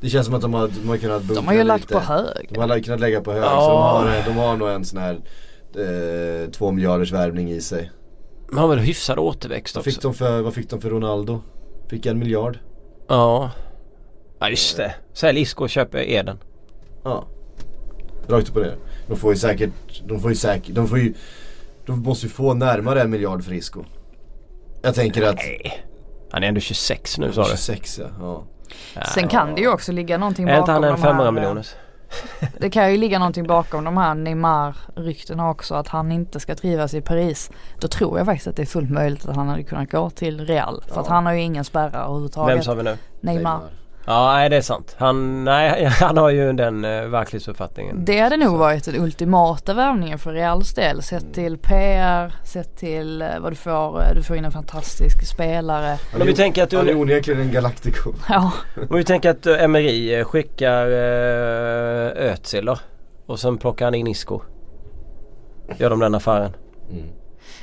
[0.01, 1.95] Det känns som att de har, de har kunnat bunkra De har ju lagt lite.
[1.95, 2.49] på hög.
[2.51, 3.43] De har kunnat lägga på hög.
[3.43, 3.61] Ja.
[3.61, 5.15] Så de har, de har nog en sån här
[5.77, 7.91] eh, två miljarders värvning i sig.
[8.51, 10.09] Man har väl hyfsad återväxt Vad fick, också.
[10.09, 11.41] de för, vad fick de för Ronaldo?
[11.89, 12.59] Fick en miljard?
[13.09, 13.51] Ja.
[14.39, 14.95] Ja just det.
[15.13, 16.39] Sälj Isco och köp Eden.
[17.05, 17.25] Ja.
[18.29, 18.77] Rakt upp och ner.
[19.09, 19.71] De får ju säkert,
[20.07, 21.15] de får ju säkert, de får ju,
[21.87, 23.85] de måste ju få närmare en miljard för Isco.
[24.83, 25.85] Jag tänker att Nej.
[26.31, 27.49] Han är ändå 26 nu sa du.
[27.49, 28.43] 26 ja.
[28.95, 29.05] ja.
[29.05, 31.27] Sen kan det ju också ligga någonting Är inte bakom han en de här, 500
[31.27, 31.75] eh, miljoners?
[32.59, 36.95] Det kan ju ligga någonting bakom de här Neymar-ryktena också att han inte ska trivas
[36.95, 37.51] i Paris.
[37.81, 40.47] Då tror jag faktiskt att det är fullt möjligt att han hade kunnat gå till
[40.47, 40.83] Real.
[40.89, 41.15] För att Ja.
[41.15, 42.57] han har ju ingen spärrar överhuvudtaget.
[42.57, 42.97] Vem sa vi nu?
[43.21, 43.61] Neymar.
[44.07, 44.95] Ja nej det är sant.
[44.99, 48.05] Han, nej, han har ju den uh, verklighetsuppfattningen.
[48.05, 51.03] Det hade nog varit den ultimata värvningen för Reals del.
[51.03, 54.03] Sett till PR, sett till eh, vad du får.
[54.03, 55.99] eh, Du får in en fantastisk spelare.
[56.13, 58.13] Men om vi tänker att Han är du, onekligen en Galactico.
[58.29, 58.53] Ja,
[58.91, 62.71] om vi tänker att uh, Emery eh, skickar uh, Özil.
[63.27, 64.41] Och sen plockar han in Isco.
[65.77, 66.57] Gör de den affären?
[66.91, 67.05] Mm.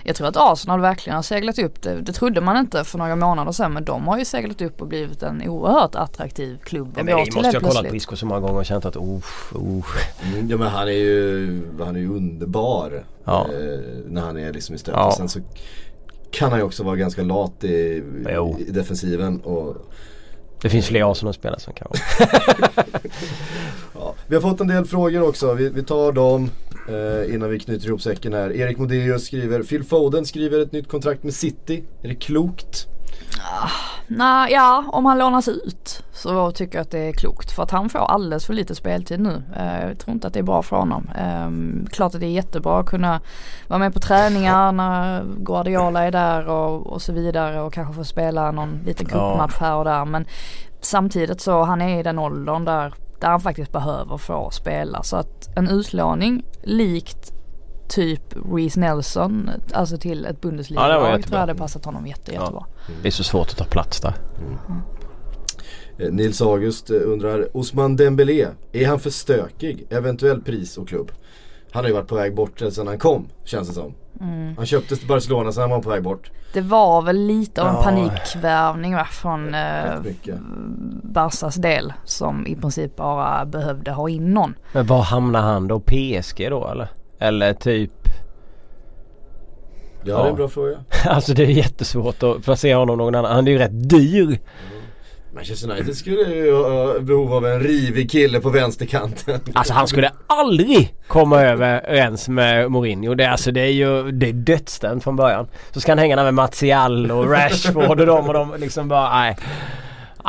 [0.04, 2.02] Jag tror att Arsenal verkligen har seglat upp det.
[2.02, 4.88] Det trodde man inte för några månader sedan men de har ju seglat upp och
[4.88, 7.96] blivit en oerhört attraktiv klubb gå Emery till måste helt jag kollat på.
[7.96, 9.20] Isco så många gånger och känt att oh,
[9.54, 9.86] oh.
[10.34, 13.48] Mm, ja men han är ju, han är ju underbar Ja.
[13.54, 15.00] eh, när han är liksom i stötet.
[15.00, 15.14] Ja.
[15.18, 15.40] Sen så
[16.32, 18.04] kan han ju också vara ganska lat i,
[18.68, 19.42] i defensiven.
[19.42, 19.76] Och,
[20.62, 22.30] Det finns fler Arsenal-spelare som kan vara.
[23.94, 24.14] ja.
[24.28, 26.50] Vi har fått en del frågor också, vi, vi tar dem.
[26.88, 28.52] Eh, innan vi knyter ihop säcken här.
[28.52, 31.84] Erik Modéus skriver, Phil Foden skriver ett nytt kontrakt med City.
[32.04, 32.88] Är det klokt?
[34.08, 37.72] Nej, ja om han lånas ut så tycker jag att det är klokt för att
[37.72, 39.44] han får alldeles för lite speltid nu.
[39.56, 41.10] Eh, jag tror inte att det är bra för honom.
[41.18, 41.50] Eh,
[41.92, 43.22] klart att det är jättebra att kunna
[43.68, 48.04] vara med på träningar när Guardiola är där och, och så vidare och kanske få
[48.04, 50.06] spela någon liten cupmatch här och där.
[50.06, 50.26] Men
[50.82, 55.04] samtidigt så han är i den åldern där, där han faktiskt behöver få spela.
[55.04, 57.34] Så att en utlåning likt
[57.88, 58.22] typ
[58.54, 61.36] Reece Nelson, alltså till ett Ja, Bundesliga-lag tror jättebra.
[61.36, 62.66] jag hade passat honom jätte, jättebra.
[63.02, 64.14] Det är så svårt att ta plats där.
[65.98, 69.86] Eh, Nils August eh, undrar, Osman Dembélé, är han för stökig?
[69.90, 71.12] Eventuell pris och klubb?
[71.72, 73.94] Han har ju varit på väg bort sedan han kom, känns det som.
[74.22, 74.58] Mm.
[74.58, 76.32] Han köptes till Barcelona, sen var han på väg bort.
[76.54, 77.84] Det var väl lite av en Ja.
[77.84, 79.84] panikvärvning va, från eh.
[81.04, 84.54] Barsas del som i princip bara behövde ha in någon.
[84.74, 85.80] Men var hamnar han då?
[85.80, 86.88] PSG då eller?
[87.20, 87.92] Eller typ
[90.04, 90.30] Ja, det är Ja.
[90.30, 90.78] en bra fråga.
[91.06, 93.32] Alltså det är jättesvårt att placera honom någon annan.
[93.36, 94.40] Han är ju rätt dyr.
[95.34, 99.40] Manchester United skulle ju ha behov av en rivig kille på vänsterkanten.
[99.54, 103.16] Alltså han skulle aldrig komma överens med Mourinho.
[103.16, 105.48] Det, är alltså, det är ju det är dödsdömt från början.
[105.72, 109.20] Så ska han hänga där med Martial och Rashford och dem och de liksom bara
[109.20, 109.38] nej.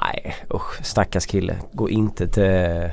[0.03, 1.57] Nej usch stackars kille.
[1.73, 2.91] Gå inte till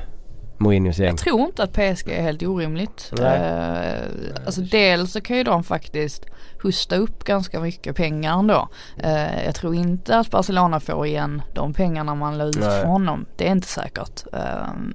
[0.57, 1.07] Mourinhos gäng.
[1.07, 3.13] Jag tror inte att PSG är helt orimligt.
[3.17, 3.37] Nej.
[3.37, 6.25] Eh, alltså dels så kan ju de faktiskt
[6.63, 8.67] husta upp ganska mycket pengar ändå.
[8.97, 12.81] Eh, jag tror inte att Barcelona får igen de pengarna man la ut Nej.
[12.81, 13.25] för honom.
[13.37, 14.23] Det är inte säkert.
[14.33, 14.39] Eh,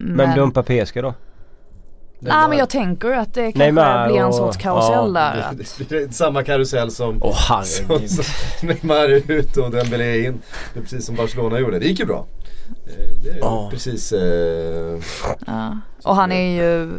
[0.01, 1.15] Men dumpa PSG då?
[2.27, 5.21] Nej men jag tänker ju att det kanske Neymar blir en och- sorts karusell ja,
[5.21, 5.47] där.
[5.53, 10.41] Det- det- det är Samma karusell som Åh som- som Neymar ut och Dembélé in.
[10.75, 11.79] Det är precis som Barcelona gjorde.
[11.79, 12.27] Det gick ju bra.
[12.87, 13.69] Eh, Det är Ja.
[13.71, 15.01] precis eh,
[15.47, 15.79] ja.
[16.05, 16.91] Och han är ju,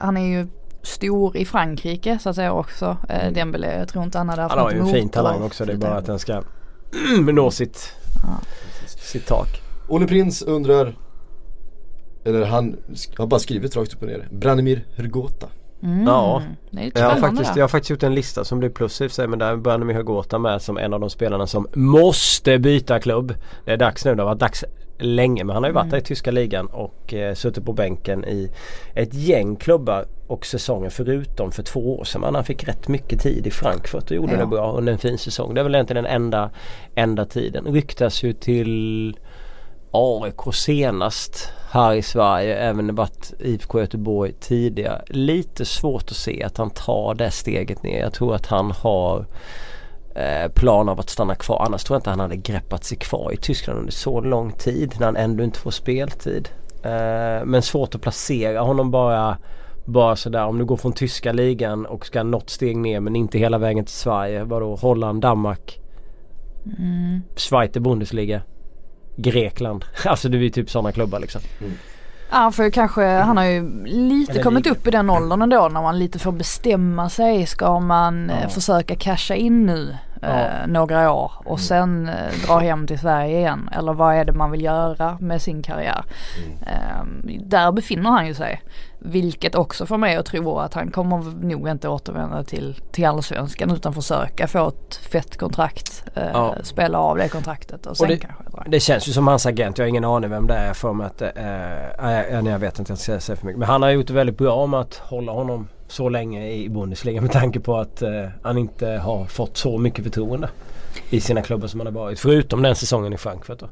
[0.00, 0.46] han är ju
[0.88, 2.96] stor i Frankrike så att säga också.
[3.08, 5.64] Eh, Dembélé, jag tror inte han hade haft Han har ju en fin talang också.
[5.64, 6.42] Det är bara att den ska
[7.32, 7.92] nå sitt,
[8.84, 9.62] sitt tak.
[9.88, 10.94] Olle Prins undrar
[12.24, 12.76] Eller han
[13.18, 15.48] har bara skrivit rakt upp och ner Branimir Hrgota
[15.82, 16.06] Mm.
[16.06, 16.42] Ja.
[16.70, 19.00] Det är lite Jag har, faktiskt, jag har faktiskt gjort en lista som blir plus
[19.00, 22.58] i sig men där börjar med Hagota med som en av de spelarna som måste
[22.58, 23.34] byta klubb.
[23.64, 24.64] Det är dags nu, det har varit dags
[24.98, 28.24] länge men han har ju varit där i tyska ligan och eh, suttit på bänken
[28.24, 28.50] i
[28.94, 32.20] ett gäng klubbar och säsonger förutom för två år sedan.
[32.20, 34.38] Men han fick rätt mycket tid i Frankfurt och gjorde Ja.
[34.38, 35.54] det bra under en fin säsong.
[35.54, 36.50] Det är väl egentligen den enda,
[36.94, 37.64] enda tiden.
[37.66, 39.16] Ryktas ju till
[39.90, 42.56] AIK senast här i Sverige.
[42.56, 45.02] Även varit IFK Göteborg tidigare.
[45.06, 48.00] Lite svårt att se att han tar det steget ner.
[48.00, 49.26] Jag tror att han har
[50.14, 51.62] eh, plan av att stanna kvar.
[51.66, 54.94] Annars tror jag inte han hade greppat sig kvar i Tyskland under så lång tid
[54.98, 56.48] när han ändå inte får speltid.
[56.82, 59.38] Eh, men svårt att placera honom bara
[59.88, 63.38] bara sådär om du går från tyska ligan och ska något steg ner men inte
[63.38, 64.44] hela vägen till Sverige.
[64.44, 65.80] Vadå Holland, Danmark,
[66.78, 67.22] Mm.
[67.36, 68.42] Schweiz Bundesliga,
[69.16, 69.84] Grekland.
[70.04, 71.40] Alltså det är ju typ sådana klubbar liksom.
[72.30, 74.74] Ja, han får ju kanske, han har ju lite Eller kommit liga.
[74.76, 77.46] upp i den åldern ändå när man lite får bestämma sig.
[77.46, 82.86] Ska man eh, försöka casha in nu eh, några år och sen eh, dra hem
[82.86, 83.68] till Sverige igen?
[83.72, 86.04] Eller vad är det man vill göra med sin karriär?
[86.66, 87.04] Eh,
[87.40, 88.62] där befinner han ju sig.
[89.00, 93.70] Vilket också får mig att tro att han kommer nog inte återvända till, till allsvenskan
[93.70, 96.04] utan försöka få ett fett kontrakt.
[96.14, 96.54] Eh, Ja.
[96.62, 98.64] Spela av det kontraktet och sen det- kanske dra.
[98.66, 99.78] Det känns ju som hans agent.
[99.78, 101.22] Jag har ingen aning vem det är för mig att...
[101.22, 101.28] Eh,
[102.02, 103.58] nej, nej, jag vet inte, jag ska säga för mycket.
[103.58, 107.20] Men han har gjort det väldigt bra med att hålla honom så länge i Bundesliga
[107.20, 110.48] med tanke på att eh, han inte har fått så mycket förtroende
[111.10, 112.20] i sina klubbar som han har varit.
[112.20, 113.68] Förutom den säsongen i Frankfurt då.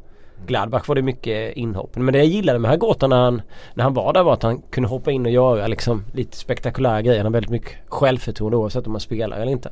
[0.46, 1.96] Gladbach var det mycket inhopp.
[1.96, 3.42] Men det jag gillade med Hagota när han,
[3.74, 7.02] när han var där var att han kunde hoppa in och göra liksom lite spektakulära
[7.02, 7.18] grejer.
[7.18, 9.70] Han har väldigt mycket självförtroende oavsett om man spelar eller inte.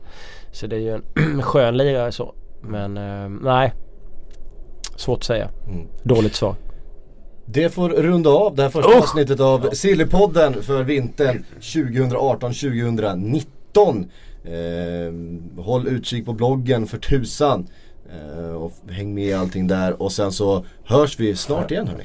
[0.53, 2.35] Så det är ju en skön lirare så.
[2.61, 3.73] Men eh, nej.
[4.97, 5.49] Svårt att säga.
[5.69, 5.87] Mm.
[6.03, 6.55] Dåligt svar.
[7.47, 8.97] Det får runda av det här första Usch!
[8.97, 14.05] avsnittet av Sillypodden för vintern 2018-2019.
[14.45, 15.13] Eh,
[15.65, 17.67] håll utkik på bloggen för tusan.
[18.13, 22.05] Eh, och häng med i allting där och sen så hörs vi snart igen hörni.